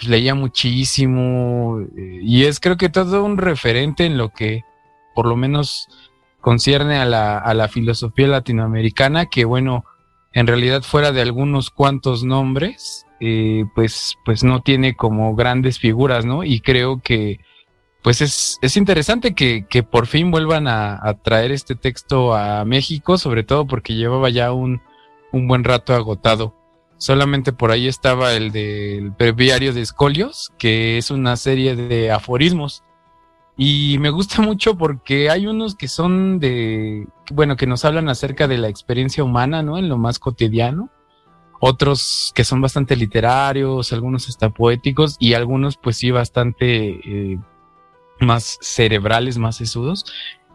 [0.03, 4.63] pues, leía muchísimo eh, y es creo que todo un referente en lo que
[5.15, 5.87] por lo menos
[6.41, 9.85] concierne a la, a la filosofía latinoamericana que bueno,
[10.33, 16.25] en realidad fuera de algunos cuantos nombres, eh, pues, pues no tiene como grandes figuras,
[16.25, 16.43] ¿no?
[16.43, 17.39] Y creo que
[18.01, 23.17] pues es, es interesante que, que, por fin vuelvan a, traer este texto a México,
[23.17, 24.81] sobre todo porque llevaba ya un,
[25.31, 26.53] un buen rato agotado.
[27.03, 32.85] Solamente por ahí estaba el del breviario de Escolios, que es una serie de aforismos.
[33.57, 38.47] Y me gusta mucho porque hay unos que son de, bueno, que nos hablan acerca
[38.47, 39.77] de la experiencia humana, ¿no?
[39.77, 40.91] En lo más cotidiano
[41.59, 46.99] otros que son bastante literarios, algunos hasta poéticos y algunos pues sí bastante
[47.33, 47.39] eh,
[48.21, 50.05] más cerebrales, más sesudos.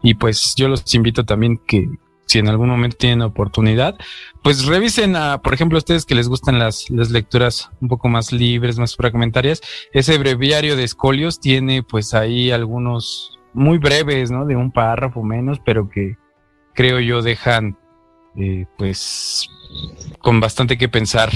[0.01, 1.87] Y pues yo los invito también que
[2.29, 3.97] si en algún momento tienen oportunidad,
[4.43, 8.07] pues revisen a, por ejemplo, a ustedes que les gustan las, las lecturas un poco
[8.07, 9.61] más libres, más fragmentarias.
[9.93, 14.45] Ese breviario de escolios tiene pues ahí algunos muy breves, ¿no?
[14.45, 16.17] De un párrafo menos, pero que
[16.75, 17.79] creo yo dejan
[18.37, 19.49] eh, pues
[20.19, 21.31] con bastante que pensar.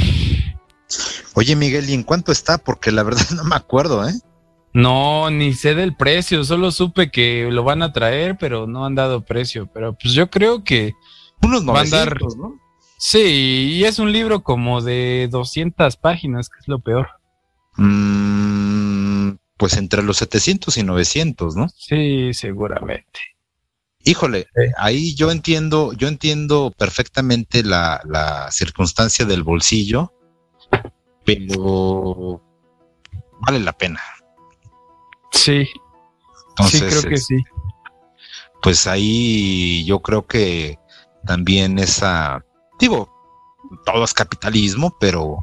[1.33, 2.59] Oye, Miguel, ¿y en cuánto está?
[2.59, 4.13] Porque la verdad no me acuerdo, ¿eh?
[4.73, 8.95] No, ni sé del precio, solo supe que lo van a traer, pero no han
[8.95, 9.69] dado precio.
[9.71, 10.93] Pero pues yo creo que
[11.41, 12.59] unos 900, ¿no?
[12.97, 17.09] Sí, y es un libro como de 200 páginas, que es lo peor.
[17.75, 21.67] Mm, pues entre los 700 y 900, ¿no?
[21.69, 23.19] Sí, seguramente.
[24.05, 30.11] Híjole, ahí yo entiendo, yo entiendo perfectamente la, la circunstancia del bolsillo,
[31.23, 32.41] pero
[33.39, 34.01] vale la pena.
[35.33, 35.67] Sí.
[36.67, 37.43] sí, creo que sí.
[38.61, 40.79] Pues ahí yo creo que
[41.25, 42.45] también esa,
[42.79, 43.09] digo,
[43.85, 45.39] todo es capitalismo, pero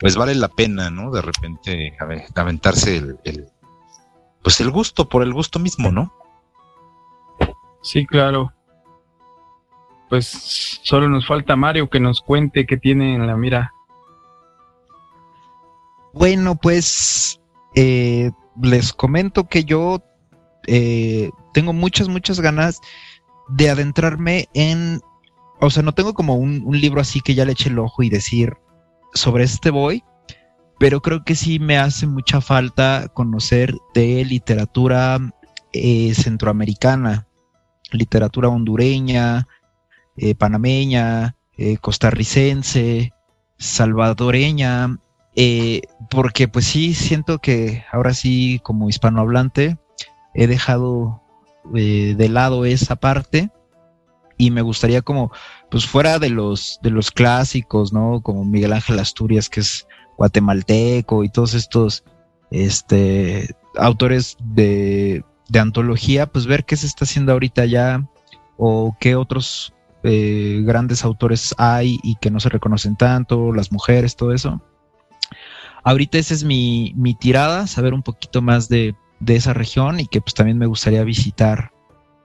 [0.00, 1.10] pues vale la pena, ¿no?
[1.10, 1.96] De repente
[2.34, 3.46] aventarse el, el
[4.42, 6.12] pues el gusto por el gusto mismo, ¿no?
[7.82, 8.52] Sí, claro.
[10.08, 13.72] Pues solo nos falta Mario que nos cuente qué tiene en la mira.
[16.12, 17.40] Bueno, pues
[17.74, 18.30] eh,
[18.62, 20.02] les comento que yo
[20.66, 22.80] eh, tengo muchas, muchas ganas
[23.48, 25.00] de adentrarme en,
[25.60, 28.10] o sea, no tengo como un, libro así que ya le eche el ojo y
[28.10, 28.54] decir
[29.14, 30.02] sobre este voy,
[30.78, 35.18] pero creo que sí me hace mucha falta conocer de literatura
[35.72, 37.28] eh, centroamericana
[37.90, 39.46] literatura hondureña,
[40.16, 41.36] eh, panameña,
[41.80, 43.12] costarricense,
[43.56, 44.98] salvadoreña,
[45.36, 49.78] eh, porque pues sí, siento que ahora sí como hispanohablante
[50.34, 51.22] he dejado
[51.72, 53.50] de lado esa parte
[54.36, 55.32] y me gustaría como
[55.70, 58.20] pues fuera de los de los clásicos, ¿no?
[58.20, 59.86] Como Miguel Ángel Asturias que es
[60.18, 62.04] guatemalteco y todos estos
[62.50, 68.08] este autores de de antología, pues ver qué se está haciendo ahorita ya
[68.56, 74.16] o qué otros eh, grandes autores hay y que no se reconocen tanto, las mujeres,
[74.16, 74.62] todo eso.
[75.84, 80.06] Ahorita esa es mi, mi tirada, saber un poquito más de, de, esa región y
[80.06, 81.72] que pues también me gustaría visitar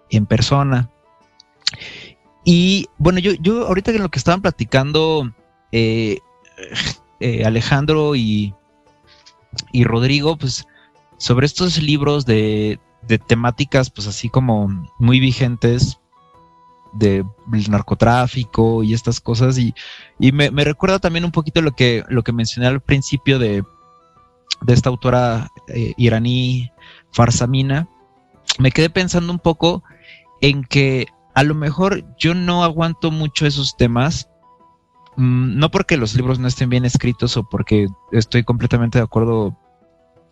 [0.10, 0.90] en persona.
[2.46, 5.32] Y bueno, yo, yo ahorita en lo que estaban platicando
[5.72, 6.20] eh,
[7.20, 8.54] eh, Alejandro y,
[9.72, 10.66] y Rodrigo, pues
[11.18, 15.99] sobre estos libros de, de temáticas pues así como muy vigentes
[16.94, 17.24] de
[17.70, 19.74] narcotráfico y estas cosas y,
[20.32, 23.64] me, recuerda también un poquito lo que, lo que mencioné al principio de,
[24.62, 26.72] de esta autora eh, iraní
[27.12, 27.88] Farsamina,
[28.58, 29.84] me quedé pensando un poco
[30.42, 34.30] en que a lo mejor yo no aguanto mucho esos temas,
[35.16, 39.58] mm, no porque los libros no estén bien escritos o porque estoy completamente de acuerdo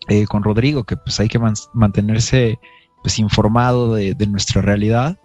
[0.07, 1.39] eh, con Rodrigo, que pues hay que
[1.73, 2.59] mantenerse
[3.03, 5.19] pues informado de, de nuestra realidad,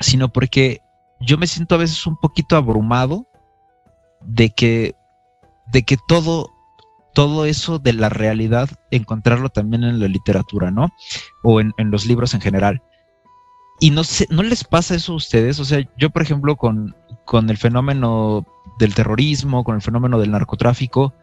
[0.00, 0.80] sino porque
[1.20, 3.26] yo me siento a veces un poquito abrumado
[4.22, 4.94] de que,
[5.72, 6.50] de que todo,
[7.14, 10.88] todo eso de la realidad, encontrarlo también en la literatura, ¿no?
[11.42, 12.82] O en, en los libros en general.
[13.80, 15.58] Y no sé, ¿no les pasa eso a ustedes?
[15.58, 18.44] O sea, yo, por ejemplo, con, con el fenómeno
[18.78, 21.14] del terrorismo, con el fenómeno del narcotráfico,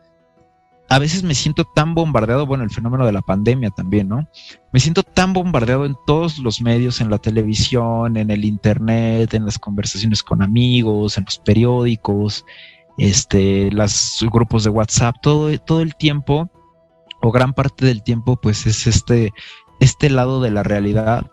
[0.89, 4.27] a veces me siento tan bombardeado, bueno, el fenómeno de la pandemia también, ¿no?
[4.71, 9.45] Me siento tan bombardeado en todos los medios, en la televisión, en el internet, en
[9.45, 12.45] las conversaciones con amigos, en los periódicos,
[12.97, 16.49] este, los grupos de WhatsApp, todo, todo el tiempo,
[17.21, 19.33] o gran parte del tiempo, pues es este,
[19.79, 21.29] este lado de la realidad.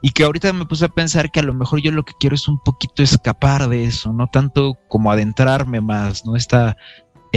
[0.00, 2.36] Y que ahorita me puse a pensar que a lo mejor yo lo que quiero
[2.36, 6.36] es un poquito escapar de eso, no tanto como adentrarme más, ¿no?
[6.36, 6.76] Esta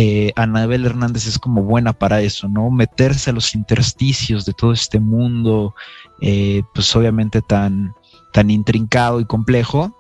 [0.02, 2.72] eh, Anabel Hernández es como buena para eso, ¿no?
[2.72, 5.76] Meterse a los intersticios de todo este mundo,
[6.22, 7.94] eh, pues obviamente tan,
[8.32, 9.94] tan intrincado y complejo.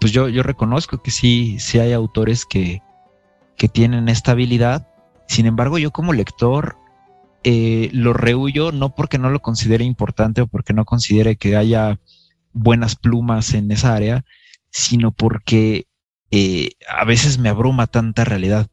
[0.00, 2.80] Pues yo, yo reconozco que sí, sí hay autores que,
[3.56, 4.86] que tienen esta habilidad.
[5.26, 6.76] Sin embargo, yo como lector
[7.42, 11.98] eh, lo rehuyo no porque no lo considere importante o porque no considere que haya
[12.52, 14.24] buenas plumas en esa área,
[14.70, 15.88] sino porque
[16.88, 18.68] a veces me abruma tanta realidad.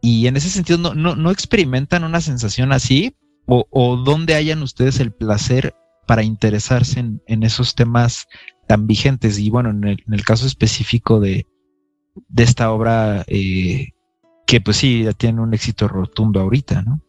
[0.00, 3.14] Y en ese sentido, ¿no, no, experimentan una sensación así?
[3.46, 5.74] ¿O, o dónde hayan ustedes el placer
[6.06, 8.26] para interesarse en, en esos temas
[8.68, 9.38] tan vigentes?
[9.38, 11.46] Y bueno, en el, en el caso específico de,
[12.28, 13.90] de esta obra, eh,
[14.46, 17.00] que pues sí, ya tiene un éxito rotundo ahorita, ¿no?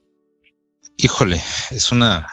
[0.97, 2.27] Híjole, es una,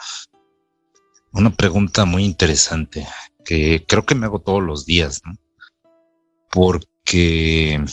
[1.31, 3.07] una pregunta muy interesante
[3.43, 5.35] que creo que me hago todos los días, ¿no?
[6.51, 7.83] Porque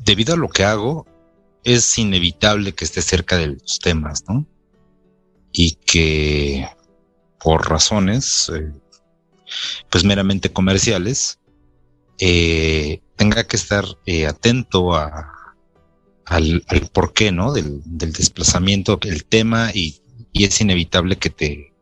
[0.00, 1.06] debido a lo que hago,
[1.74, 4.46] es inevitable que esté cerca de los temas, ¿no?
[5.52, 6.66] Y que
[7.38, 8.72] por razones, eh,
[9.90, 11.38] pues meramente comerciales,
[12.18, 15.30] eh, tenga que estar eh, atento a,
[16.24, 17.52] al, al porqué, ¿no?
[17.52, 20.00] Del, desplazamiento, el tema, y,
[20.32, 21.74] y, es inevitable que te,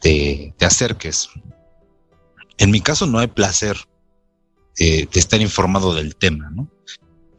[0.00, 1.28] te, te, acerques.
[2.58, 3.76] En mi caso no hay placer
[4.78, 6.68] de estar informado del tema, ¿no?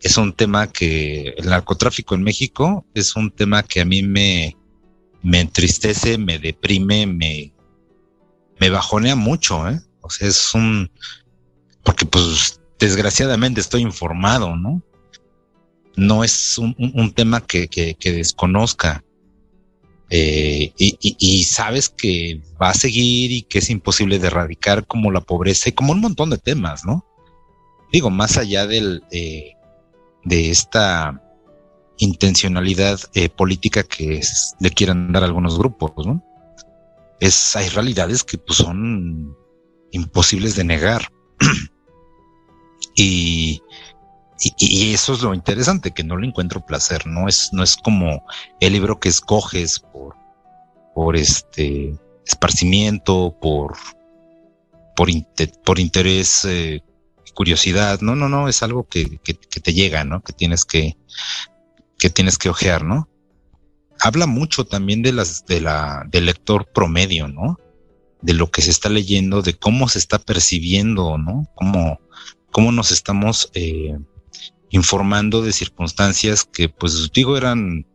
[0.01, 4.55] Es un tema que el narcotráfico en México es un tema que a mí me,
[5.23, 7.53] me entristece, me deprime, me,
[8.59, 9.79] me bajonea mucho, ¿eh?
[10.01, 10.89] O sea, es un,
[11.83, 14.81] porque pues desgraciadamente estoy informado, ¿no?
[15.95, 19.03] No es un, un, tema que, que, que desconozca.
[20.09, 24.85] Eh, y, y, y, sabes que va a seguir y que es imposible de erradicar
[24.85, 27.03] como la pobreza y como un montón de temas, ¿no?
[27.91, 29.56] Digo, más allá del, eh,
[30.27, 31.21] de esta
[31.97, 34.21] intencionalidad eh, política que
[34.59, 36.23] le quieran dar algunos grupos, ¿no?
[37.19, 39.35] Es, hay realidades que pues, son
[39.91, 41.07] imposibles de negar.
[42.95, 43.61] y,
[44.59, 48.23] y, eso es lo interesante, que no le encuentro placer, no es, no es como
[48.59, 50.15] el libro que escoges por,
[50.93, 51.95] por este
[52.27, 53.75] esparcimiento, por,
[54.95, 55.09] por,
[55.63, 56.83] por interés eh,
[57.37, 60.23] curiosidad, no, no, no, es algo que, que, que te llega, ¿no?
[60.23, 60.97] Que tienes que,
[61.99, 63.07] que tienes que ojear, ¿no?
[63.99, 67.59] Habla mucho también de las, de la, del lector promedio, ¿no?
[68.23, 71.47] De lo que se está leyendo, de cómo se está percibiendo, ¿no?
[71.53, 71.99] Cómo,
[72.51, 73.95] cómo nos estamos eh,
[74.71, 77.85] informando de circunstancias que, pues digo, eran,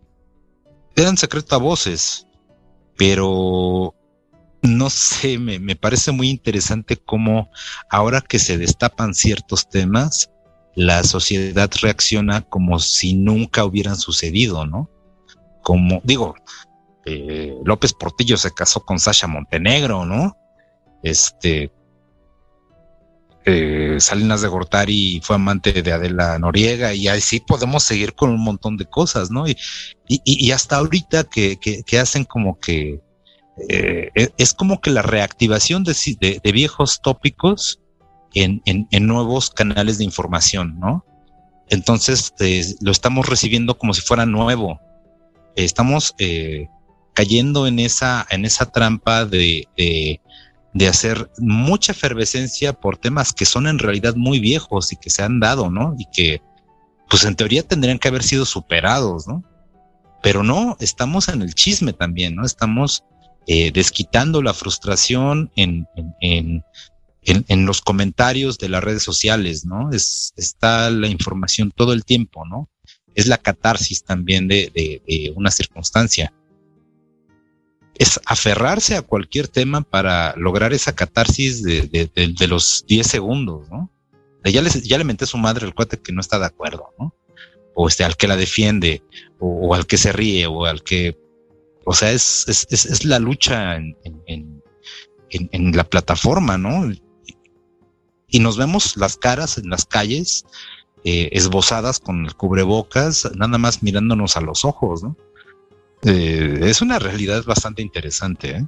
[0.94, 2.28] eran secreto a voces,
[2.96, 3.96] pero
[4.62, 7.50] no sé, me, me, parece muy interesante cómo
[7.90, 10.30] ahora que se destapan ciertos temas,
[10.74, 14.88] la sociedad reacciona como si nunca hubieran sucedido, ¿no?
[15.62, 16.34] Como, digo,
[17.04, 20.36] eh, López Portillo se casó con Sasha Montenegro, ¿no?
[21.02, 21.72] Este,
[23.44, 28.42] eh, Salinas de Gortari fue amante de Adela Noriega y así podemos seguir con un
[28.42, 29.48] montón de cosas, ¿no?
[29.48, 29.56] Y,
[30.08, 33.00] y, y hasta ahorita que, que, que hacen como que
[33.68, 37.80] eh, es como que la reactivación de, viejos tópicos
[38.34, 38.62] en,
[39.06, 41.04] nuevos canales de información, ¿no?
[41.68, 44.80] Entonces eh, lo estamos recibiendo como si fuera nuevo.
[45.54, 46.68] estamos eh,
[47.14, 50.20] cayendo en esa, en esa trampa de, de,
[50.72, 55.22] de, hacer mucha efervescencia por temas que son en realidad muy viejos y que se
[55.22, 55.94] han dado, ¿no?
[55.98, 56.42] Y que,
[57.08, 59.44] pues en teoría tendrían que haber sido superados, ¿no?
[60.22, 62.44] Pero no, estamos en el chisme también, ¿no?
[62.46, 63.04] Estamos
[63.46, 65.86] eh, desquitando la frustración en,
[66.20, 66.64] en,
[67.22, 69.90] en, en, los comentarios de las redes sociales, ¿no?
[69.90, 72.68] Es, está la información todo el tiempo, ¿no?
[73.14, 76.32] Es la catarsis también de, de, de una circunstancia.
[77.94, 83.90] es aferrarse a cualquier tema para lograr esa catarsis de, los 10 segundos, ¿no?
[84.44, 87.14] Ya, ya le menté a su madre el cuate que no está de acuerdo, ¿no?
[87.74, 89.02] O este, al que la defiende,
[89.38, 91.16] o, al que se ríe, o al que...
[91.84, 94.62] O sea, es, es, es, la lucha en, en,
[95.30, 96.92] en, la plataforma, ¿no?
[98.28, 100.44] Y nos vemos las caras en las calles
[101.04, 105.16] eh, esbozadas con el cubrebocas, nada más mirándonos a los ojos, ¿no?
[106.04, 108.56] Eh, es una realidad bastante interesante.
[108.56, 108.66] ¿eh?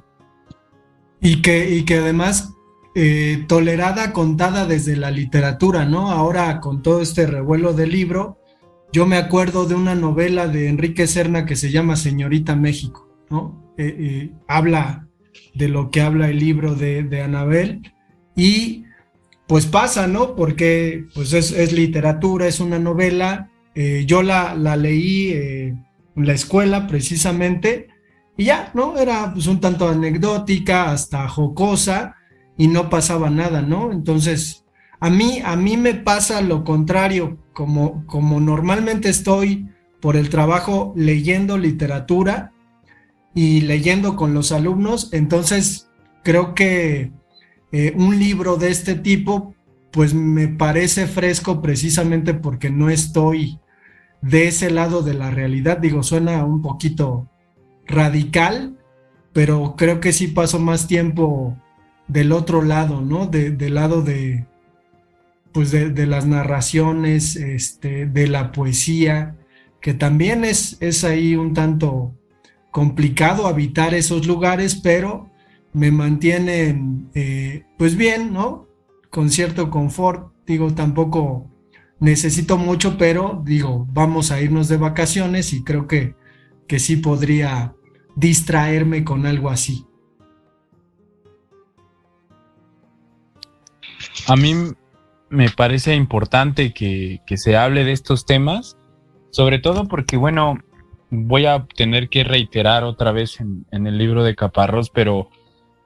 [1.21, 2.53] Y, que, y que además
[2.95, 6.11] eh, tolerada, contada desde la literatura, ¿no?
[6.11, 8.39] Ahora con todo este revuelo del libro,
[8.93, 13.63] yo me acuerdo de una novela de Enrique Serna que se llama Señorita México, ¿no?
[14.47, 15.07] habla
[15.53, 17.91] de lo que habla el libro de, Anabel
[18.35, 18.85] y
[19.47, 20.35] pues pasa, ¿no?
[20.35, 23.51] Porque pues es, literatura, es una novela.
[24.05, 25.75] yo la, la leí
[26.15, 27.89] la escuela precisamente,
[28.37, 28.97] y ya, ¿no?
[28.97, 32.15] Era pues un tanto anecdótica, hasta jocosa,
[32.57, 33.91] y no pasaba nada, ¿no?
[33.91, 34.65] Entonces,
[34.99, 39.67] a mí, a mí me pasa lo contrario, como, como normalmente estoy
[40.01, 42.53] por el trabajo leyendo literatura
[43.35, 45.89] y leyendo con los alumnos, entonces
[46.23, 47.11] creo que
[47.71, 49.53] eh, un libro de este tipo,
[49.91, 53.59] pues me parece fresco precisamente porque no estoy
[54.21, 55.77] de ese lado de la realidad.
[55.77, 57.29] Digo, suena un poquito
[57.85, 58.77] radical,
[59.33, 61.57] pero creo que sí paso más tiempo
[62.07, 63.27] del otro lado, ¿no?
[63.27, 64.45] del lado de,
[65.51, 69.35] pues de, las narraciones, este, de la poesía,
[69.81, 72.13] que también es, es ahí un tanto
[72.75, 75.31] complicado habitar esos lugares, pero
[75.71, 78.67] me mantienen, eh, pues bien, ¿no?
[79.09, 81.49] Con cierto confort, digo, tampoco
[82.01, 86.15] necesito mucho, pero digo, vamos a irnos de vacaciones y creo que,
[86.67, 87.73] que sí podría
[88.17, 89.85] distraerme con algo así.
[94.27, 94.53] A mí
[95.29, 98.75] me parece importante que, se hable de estos temas,
[99.31, 100.59] sobre todo porque, bueno,
[101.09, 105.29] voy a tener que reiterar otra vez en, el libro de Caparros, pero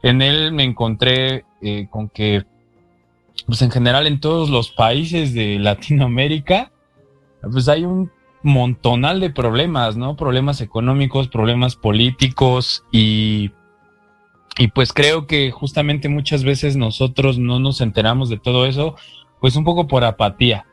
[0.01, 2.45] en él me encontré eh, con que
[3.45, 6.71] pues en general en todos los países de Latinoamérica,
[7.41, 8.11] pues hay un
[8.41, 10.15] montonal de problemas, ¿no?
[10.15, 13.51] Problemas económicos, problemas políticos y,
[14.57, 18.95] y pues creo que justamente muchas veces nosotros no nos enteramos de todo eso,
[19.41, 20.65] pues un poco por apatía.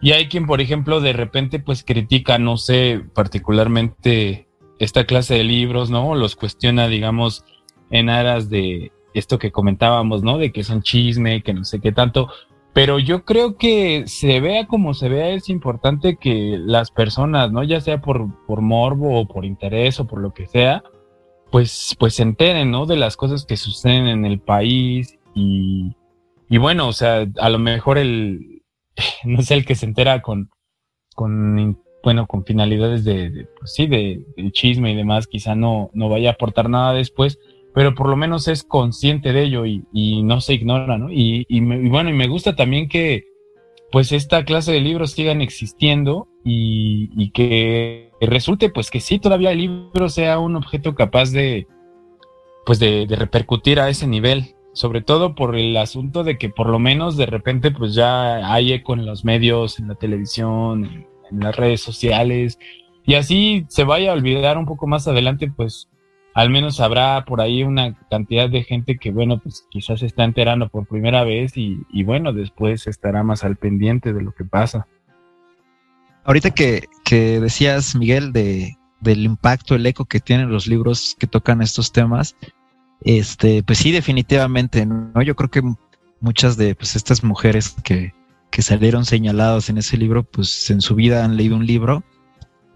[0.00, 5.44] Y hay quien, por ejemplo, de repente pues critica, no sé, particularmente esta clase de
[5.44, 6.14] libros, ¿no?
[6.14, 7.44] Los cuestiona, digamos,
[7.90, 10.38] en aras de, esto que comentábamos, ¿no?
[10.38, 12.28] De que son chisme, que no sé qué tanto.
[12.72, 17.64] Pero yo creo que se vea como se vea, es importante que las personas, ¿no?
[17.64, 20.82] Ya sea por, por morbo o por interés o por lo que sea,
[21.50, 22.86] pues, pues se enteren, ¿no?
[22.86, 25.96] De las cosas que suceden en el país y,
[26.48, 28.57] y bueno, o sea, a lo mejor el,
[29.24, 30.50] no sé, el que se entera con,
[31.14, 36.08] con bueno, con finalidades de, pues sí, de, de, chisme y demás, quizá no, no
[36.08, 37.38] vaya a aportar nada después,
[37.74, 41.12] pero por lo menos es consciente de ello y, no se ignora, ¿no?
[41.12, 43.24] Y, bueno, y me gusta también que
[43.92, 49.58] pues esta clase de libros sigan existiendo y, que resulte pues que sí, todavía el
[49.58, 51.68] libro sea un objeto capaz de
[52.66, 56.78] pues de, repercutir a ese nivel, sobre todo por el asunto de que por lo
[56.78, 61.56] menos de repente pues ya hay eco en los medios, en la televisión, en las
[61.56, 62.60] redes sociales,
[63.04, 65.88] y así se vaya a olvidar un poco más adelante pues
[66.32, 70.22] al menos habrá por ahí una cantidad de gente que, bueno, pues quizás se está
[70.22, 74.86] enterando por primera vez y, bueno, después estará más al pendiente de lo que pasa.
[76.22, 81.62] Ahorita que, decías, Miguel, de, del impacto, el eco que tienen los libros que tocan
[81.62, 82.36] estos temas,
[83.00, 85.22] este, pues sí, definitivamente, ¿no?
[85.22, 85.62] Yo creo que
[86.20, 88.14] muchas de pues, estas mujeres que,
[88.50, 92.04] que salieron señaladas en ese libro, pues en su vida han leído un libro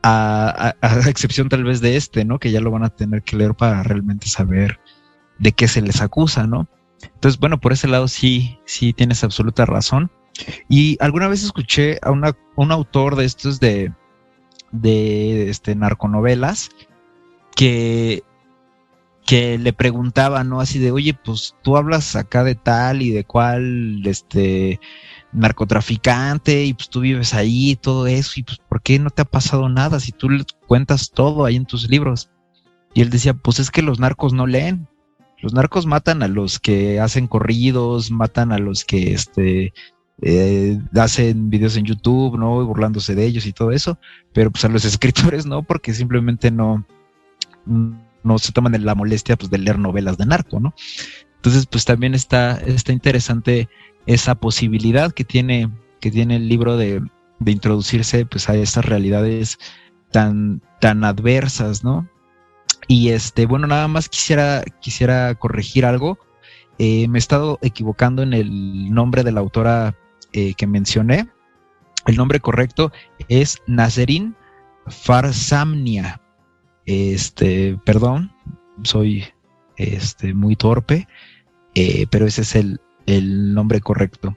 [0.02, 0.74] a,
[1.08, 2.38] excepción tal vez de este, ¿no?
[2.38, 4.80] Que ya lo van a tener que leer para realmente saber
[5.38, 6.68] de qué se les acusa, ¿no?
[7.02, 10.10] Entonces, bueno, por ese lado sí, sí tienes absoluta razón.
[10.68, 13.92] Y alguna vez escuché a una, un autor de estos de,
[14.70, 16.70] de este, narconovelas
[17.54, 18.22] que,
[19.32, 20.60] que le preguntaba, ¿no?
[20.60, 24.78] Así de, oye, pues tú hablas acá de tal y de cual, este,
[25.32, 29.24] narcotraficante y pues tú vives ahí, todo eso, y pues ¿por qué no te ha
[29.24, 32.28] pasado nada si tú le cuentas todo ahí en tus libros?
[32.92, 34.86] Y él decía, pues es que los narcos no leen.
[35.40, 39.72] Los narcos matan a los que hacen corridos, matan a los que este
[40.20, 42.66] eh, hacen videos en YouTube, ¿no?
[42.66, 43.98] Burlándose de ellos y todo eso,
[44.34, 46.84] pero pues a los escritores no, porque simplemente no,
[48.24, 50.74] no se toman la molestia pues, de leer novelas de narco, ¿no?
[51.36, 53.68] Entonces, pues también está, está interesante
[54.06, 55.70] esa posibilidad que tiene,
[56.00, 57.02] que tiene el libro de,
[57.40, 59.58] de introducirse pues, a estas realidades
[60.10, 62.08] tan, tan adversas, ¿no?
[62.88, 66.18] Y este, bueno, nada más quisiera, quisiera corregir algo.
[66.78, 69.96] Eh, me he estado equivocando en el nombre de la autora
[70.32, 71.28] eh, que mencioné.
[72.06, 72.92] El nombre correcto
[73.28, 74.34] es Nazerin
[74.86, 76.21] Farsamnia.
[76.86, 78.32] Este, perdón,
[78.82, 79.24] soy
[79.76, 81.06] este, muy torpe,
[81.74, 84.36] eh, pero ese es el, el nombre correcto.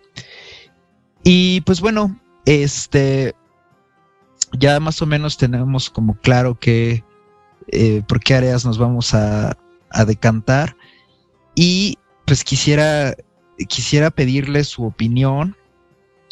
[1.24, 3.34] Y pues bueno, este,
[4.54, 7.04] ya más o menos tenemos como claro que
[7.68, 9.58] eh, por qué áreas nos vamos a,
[10.06, 10.76] decantar.
[11.56, 13.16] Y pues quisiera,
[13.70, 15.56] quisiera pedirle su opinión,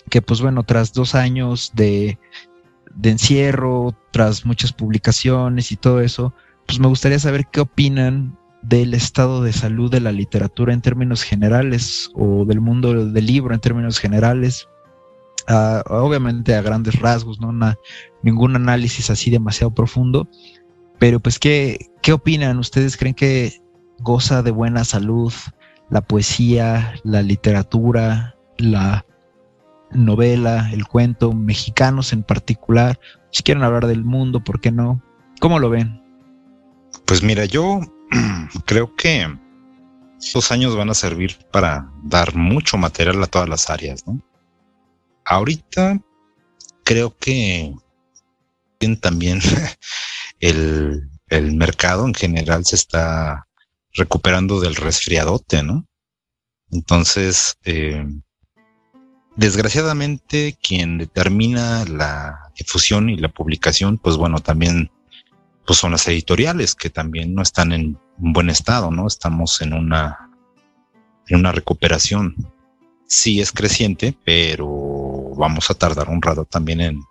[0.09, 2.20] que pues bueno, tras dos años de,
[2.95, 6.33] de encierro, tras muchas publicaciones y todo eso,
[6.65, 11.23] pues me gustaría saber qué opinan del estado de salud de la literatura en términos
[11.23, 14.67] generales o del mundo del libro en términos generales.
[15.89, 17.51] Obviamente a grandes rasgos, no
[18.21, 20.29] ningún análisis así demasiado profundo,
[20.99, 22.59] pero pues, ¿qué, ¿qué opinan?
[22.59, 23.61] ¿Ustedes creen que
[23.99, 25.33] goza de buena salud
[25.89, 29.05] la poesía, la literatura, la
[29.95, 32.99] novela, el cuento, mexicanos en particular?
[33.31, 35.01] Si quieren hablar del mundo, ¿por qué no?
[35.39, 36.01] ¿Cómo lo ven?
[37.05, 37.81] Pues mira, yo
[38.65, 39.27] creo que
[40.19, 44.21] estos años van a servir para dar mucho material a todas las áreas, ¿no?
[45.25, 45.99] Ahorita
[46.83, 47.73] creo que
[48.99, 49.39] también
[50.39, 53.47] el, mercado en general se está
[53.93, 55.87] recuperando del resfriadote, ¿no?
[56.71, 58.05] Entonces, eh,
[59.36, 64.91] desgraciadamente, quien determina la difusión y la publicación, pues bueno, también
[65.65, 69.07] pues son las editoriales que también no están en buen estado, ¿no?
[69.07, 70.29] Estamos en una,
[71.27, 72.36] en una recuperación.
[73.07, 74.67] Sí es creciente, pero
[75.38, 77.01] vamos a tardar un rato también en,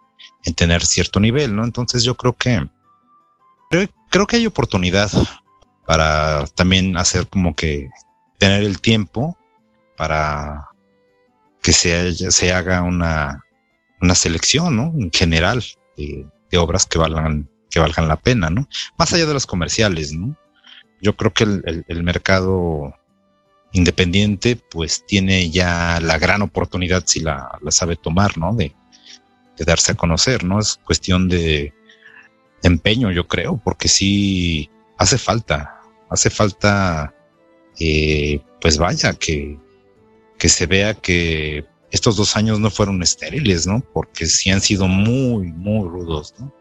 [0.45, 1.65] en tener cierto nivel, ¿no?
[1.65, 2.69] Entonces yo creo que
[4.11, 5.11] creo, que hay oportunidad
[5.87, 7.89] para también hacer como que
[8.39, 9.37] tener el tiempo
[9.97, 10.69] para
[11.63, 13.45] que se, se haga una,
[14.01, 14.93] una selección, ¿no?
[14.99, 15.65] En general
[15.97, 16.27] de,
[16.59, 18.69] obras que valgan, que valgan la pena, ¿no?
[18.99, 20.37] Más allá de los comerciales, ¿no?
[21.01, 22.95] Yo creo que el, el mercado
[23.73, 28.55] independiente pues tiene ya la gran oportunidad si la, la sabe tomar, ¿no?
[28.55, 28.75] De,
[29.57, 30.59] de darse a conocer, ¿no?
[30.59, 31.73] Es cuestión de
[32.63, 37.15] empeño, yo creo, porque sí hace falta, hace falta,
[37.79, 39.59] eh, pues vaya, que,
[40.43, 43.81] que se vea que estos dos años no fueron estériles, ¿no?
[43.93, 46.53] Porque sí han sido muy, muy rudos, ¿no?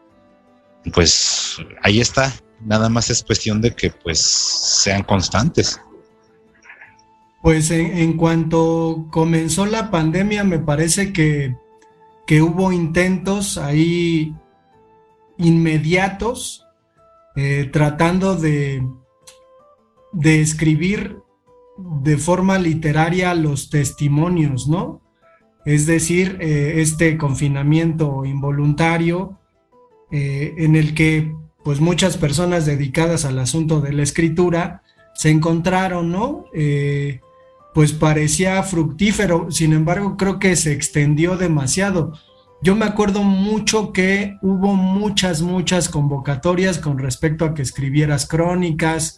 [0.94, 5.82] Pues ahí está, nada más es cuestión de que pues sean constantes.
[7.42, 11.56] Pues en, cuanto comenzó la pandemia, me parece que
[12.28, 14.36] que hubo intentos ahí
[15.40, 16.68] inmediatos
[17.36, 18.88] eh, tratando de,
[20.12, 21.18] de escribir
[22.02, 25.02] de forma literaria los testimonios, ¿no?
[25.66, 29.38] Es decir, eh, este confinamiento involuntario
[30.12, 34.82] eh, en el que pues muchas personas dedicadas al asunto de la escritura
[35.14, 36.46] se encontraron, ¿no?
[37.74, 42.14] pues parecía fructífero, sin embargo creo que se extendió demasiado.
[42.64, 49.18] Yo me acuerdo mucho que hubo muchas, muchas convocatorias con respecto a que escribieras crónicas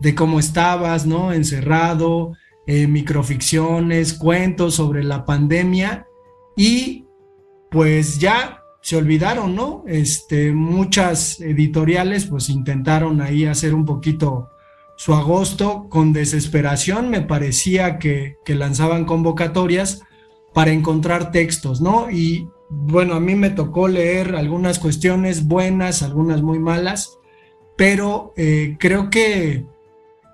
[0.00, 1.32] de cómo estabas, ¿no?
[1.32, 2.32] Encerrado,
[2.66, 6.06] eh, microficciones, cuentos sobre la pandemia
[6.56, 7.06] y
[7.70, 9.84] pues ya se olvidaron, ¿no?
[9.86, 14.48] Este, muchas editoriales pues intentaron ahí hacer un poquito
[14.96, 20.02] su agosto con desesperación, me parecía que, lanzaban convocatorias
[20.52, 22.10] para encontrar textos, ¿no?
[22.10, 27.18] Y bueno, a mí me tocó leer algunas cuestiones buenas, algunas muy malas,
[27.76, 29.64] pero eh, creo que,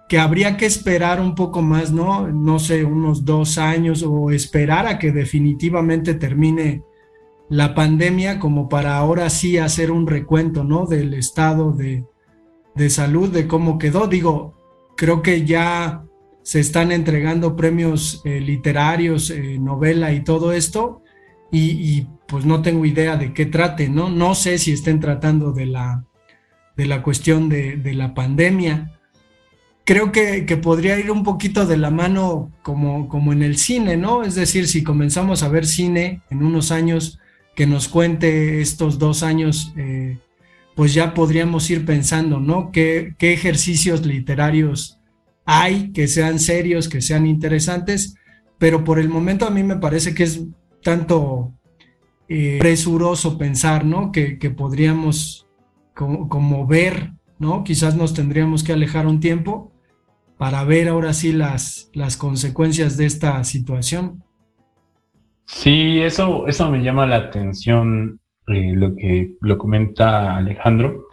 [0.09, 2.29] que habría que esperar un poco más, ¿no?
[2.29, 6.83] No sé, unos dos años o esperar a que definitivamente termine
[7.49, 10.87] la pandemia como para ahora sí hacer un recuento, ¿no?
[10.87, 12.05] Del estado de,
[12.75, 14.07] de salud, de cómo quedó.
[14.07, 14.55] Digo,
[14.97, 16.05] creo que ya
[16.43, 21.03] se están entregando premios eh, literarios, eh, novela y todo esto,
[21.51, 24.11] y, pues no tengo idea de qué trate, ¿no?
[24.11, 26.05] No sé si estén tratando de la,
[26.77, 28.96] de la cuestión de, la pandemia.
[29.87, 34.25] Creo que, podría ir un poquito de la mano como, como en el cine, ¿no?
[34.25, 37.19] Es decir, si comenzamos a ver cine en unos años,
[37.55, 40.19] que nos cuente estos dos años eh,
[40.75, 42.71] pues ya podríamos ir pensando, ¿no?
[42.71, 45.01] ¿Qué, qué ejercicios literarios
[45.47, 48.17] hay que sean serios, que sean interesantes?
[48.59, 50.43] Pero por el momento a mí me parece que es
[50.83, 51.55] tanto
[52.29, 54.11] eh, presuroso pensar, ¿no?
[54.13, 55.47] Que, podríamos
[55.95, 57.65] como, ver, ¿no?
[57.65, 59.73] Quizás nos tendríamos que alejar un tiempo
[60.39, 64.23] para ver ahora sí las, las consecuencias de esta situación.
[65.47, 71.07] Sí, eso, eso me llama la atención, eh, lo que lo comenta Alejandro.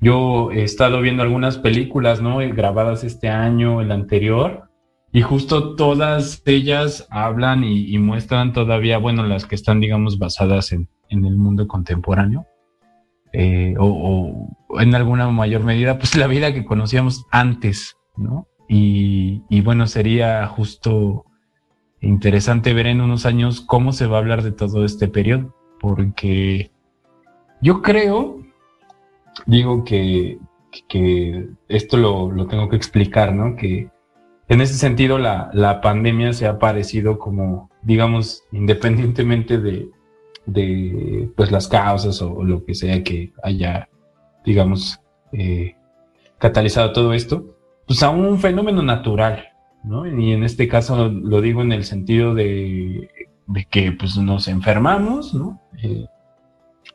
[0.00, 2.38] Yo he estado viendo algunas películas, ¿no?
[2.38, 4.68] Grabadas este año, el anterior,
[5.12, 10.88] y justo todas ellas hablan y, muestran todavía, bueno, las que están, digamos, basadas en,
[11.08, 12.46] el mundo contemporáneo,
[13.32, 14.48] eh, o,
[14.80, 18.48] en alguna mayor medida, pues la vida que conocíamos antes, ¿no?
[18.68, 21.26] Y, bueno, sería justo
[22.00, 26.70] interesante ver en unos años cómo se va a hablar de todo este periodo, porque
[27.62, 28.42] yo creo,
[29.46, 30.38] digo que,
[30.88, 33.56] que esto lo, lo tengo que explicar, ¿no?
[33.56, 33.88] Que
[34.48, 39.88] en ese sentido, la, la, pandemia se ha parecido como, digamos, independientemente de,
[40.44, 43.88] de pues, las causas o, lo que sea que haya,
[44.44, 45.00] digamos,
[45.32, 45.76] eh,
[46.38, 47.53] catalizado todo esto,
[47.86, 49.48] pues a un fenómeno natural,
[49.82, 50.06] ¿no?
[50.06, 53.08] Y en este caso lo digo en el sentido de,
[53.70, 55.60] que pues nos enfermamos, ¿no?
[55.82, 56.06] Eh,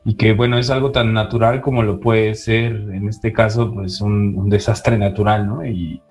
[0.05, 4.01] y que bueno, es algo tan natural como lo puede ser en este caso, pues
[4.01, 5.65] un, desastre natural, ¿no?
[5.65, 6.01] Y,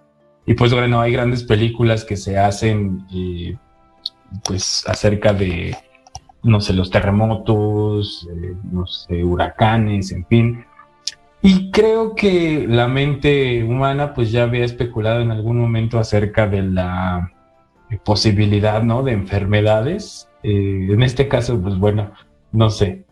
[0.47, 3.57] y pues bueno, hay grandes películas que se hacen eh,
[4.45, 5.77] pues acerca de,
[6.43, 10.65] no sé, los terremotos, eh, no sé, huracanes, en fin.
[11.43, 16.63] Y creo que la mente humana pues ya había especulado en algún momento acerca de
[16.63, 17.33] la
[18.05, 19.03] posibilidad, ¿no?
[19.03, 20.29] De enfermedades.
[20.43, 22.13] Eh, en este caso, pues bueno,
[22.53, 23.05] no sé,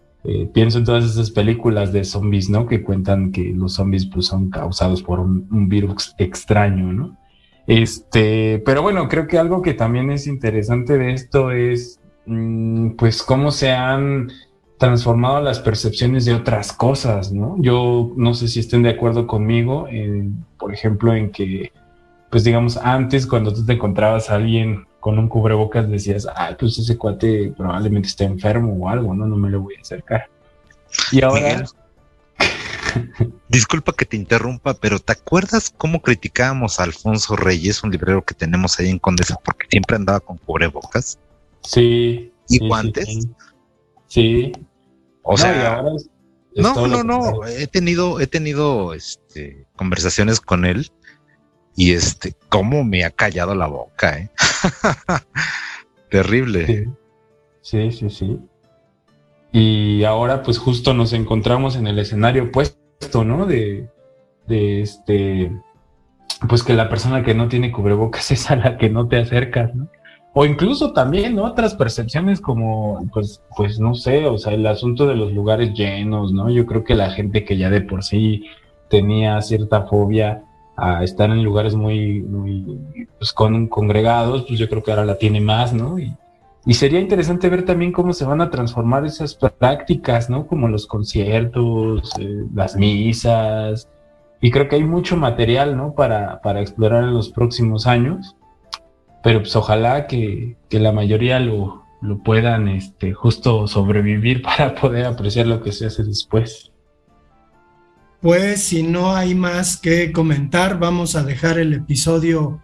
[0.53, 2.67] pienso en todas esas películas de zombies, ¿no?
[2.67, 7.17] Que cuentan que los zombies pues son causados por un virus extraño, ¿no?
[7.67, 13.23] Este, pero bueno, creo que algo que también es interesante de esto es, mm, pues,
[13.23, 14.31] cómo se han
[14.79, 17.57] transformado las percepciones de otras cosas, ¿no?
[17.61, 19.89] Yo no sé si estén de acuerdo conmigo,
[20.59, 21.73] por ejemplo, en que,
[22.31, 26.79] pues, digamos, antes cuando tú te encontrabas a alguien con un cubrebocas decías, ah, pues
[26.79, 29.27] ese cuate probablemente está enfermo o algo, ¿no?
[29.27, 30.29] No me lo voy a acercar.
[31.13, 31.65] Y ahora...
[33.49, 38.35] Disculpa que te interrumpa, pero ¿te acuerdas cómo criticábamos a Alfonso Reyes, un librero que
[38.35, 41.19] tenemos ahí en Condesa, porque siempre andaba con cubrebocas?
[41.63, 42.33] Sí.
[42.49, 43.07] ¿Y guantes?
[43.07, 43.31] Sí.
[45.23, 45.83] O sea,
[46.55, 50.91] no, no, no, he tenido, he tenido este, conversaciones con él
[51.77, 54.31] y este, cómo me ha callado la boca, ¿eh?
[56.11, 56.89] Terrible.
[57.61, 58.39] Sí, sí, sí.
[59.53, 63.45] Y ahora, pues justo nos encontramos en el escenario pues esto, ¿no?
[63.45, 63.89] De,
[64.47, 65.53] de este,
[66.49, 69.75] pues que la persona que no tiene cubrebocas es a la que no te acercas,
[69.75, 69.89] ¿no?
[70.39, 75.15] O incluso también otras percepciones como, pues, pues no sé, o sea, el asunto de
[75.15, 76.51] los lugares llenos, ¿no?
[76.51, 78.45] Yo creo que la gente que ya de por sí
[78.91, 80.45] tenía cierta fobia
[80.77, 82.21] a estar en lugares muy,
[83.17, 85.99] pues con, congregados, pues yo creo que ahora la tiene más, ¿no?
[85.99, 86.15] Y,
[86.67, 90.47] y sería interesante ver también cómo se van a transformar esas prácticas, ¿no?
[90.47, 93.89] Como los conciertos, eh, las misas.
[94.43, 95.95] Y creo que hay mucho material, ¿no?
[95.95, 98.37] Para, para explorar en los próximos años.
[99.27, 105.05] Pero pues ojalá que, que la mayoría lo, lo puedan este, justo sobrevivir para poder
[105.05, 106.71] apreciar lo que se hace después.
[108.21, 112.63] Pues si no hay más que comentar, vamos a dejar el episodio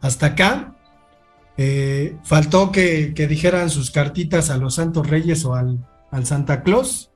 [0.00, 0.74] hasta acá.
[1.58, 5.86] Eh, faltó que, dijeran sus cartitas a los Santos Reyes o al,
[6.22, 7.10] Santa Claus.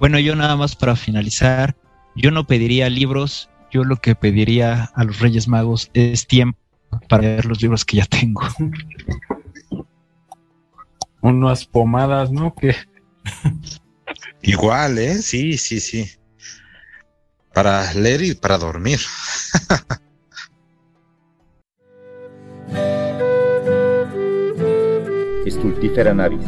[0.00, 1.76] Bueno, yo nada más para finalizar,
[2.16, 6.61] yo no pediría libros, yo lo que pediría a los Reyes Magos es tiempo
[7.08, 8.42] para leer los libros que ya tengo.
[11.20, 12.54] Unas pomadas, ¿no?
[12.54, 12.74] Que
[14.42, 15.14] igual, ¿eh?
[15.22, 16.10] Sí, sí, sí.
[17.54, 19.00] Para leer y para dormir.
[25.46, 26.40] Stultifera navis.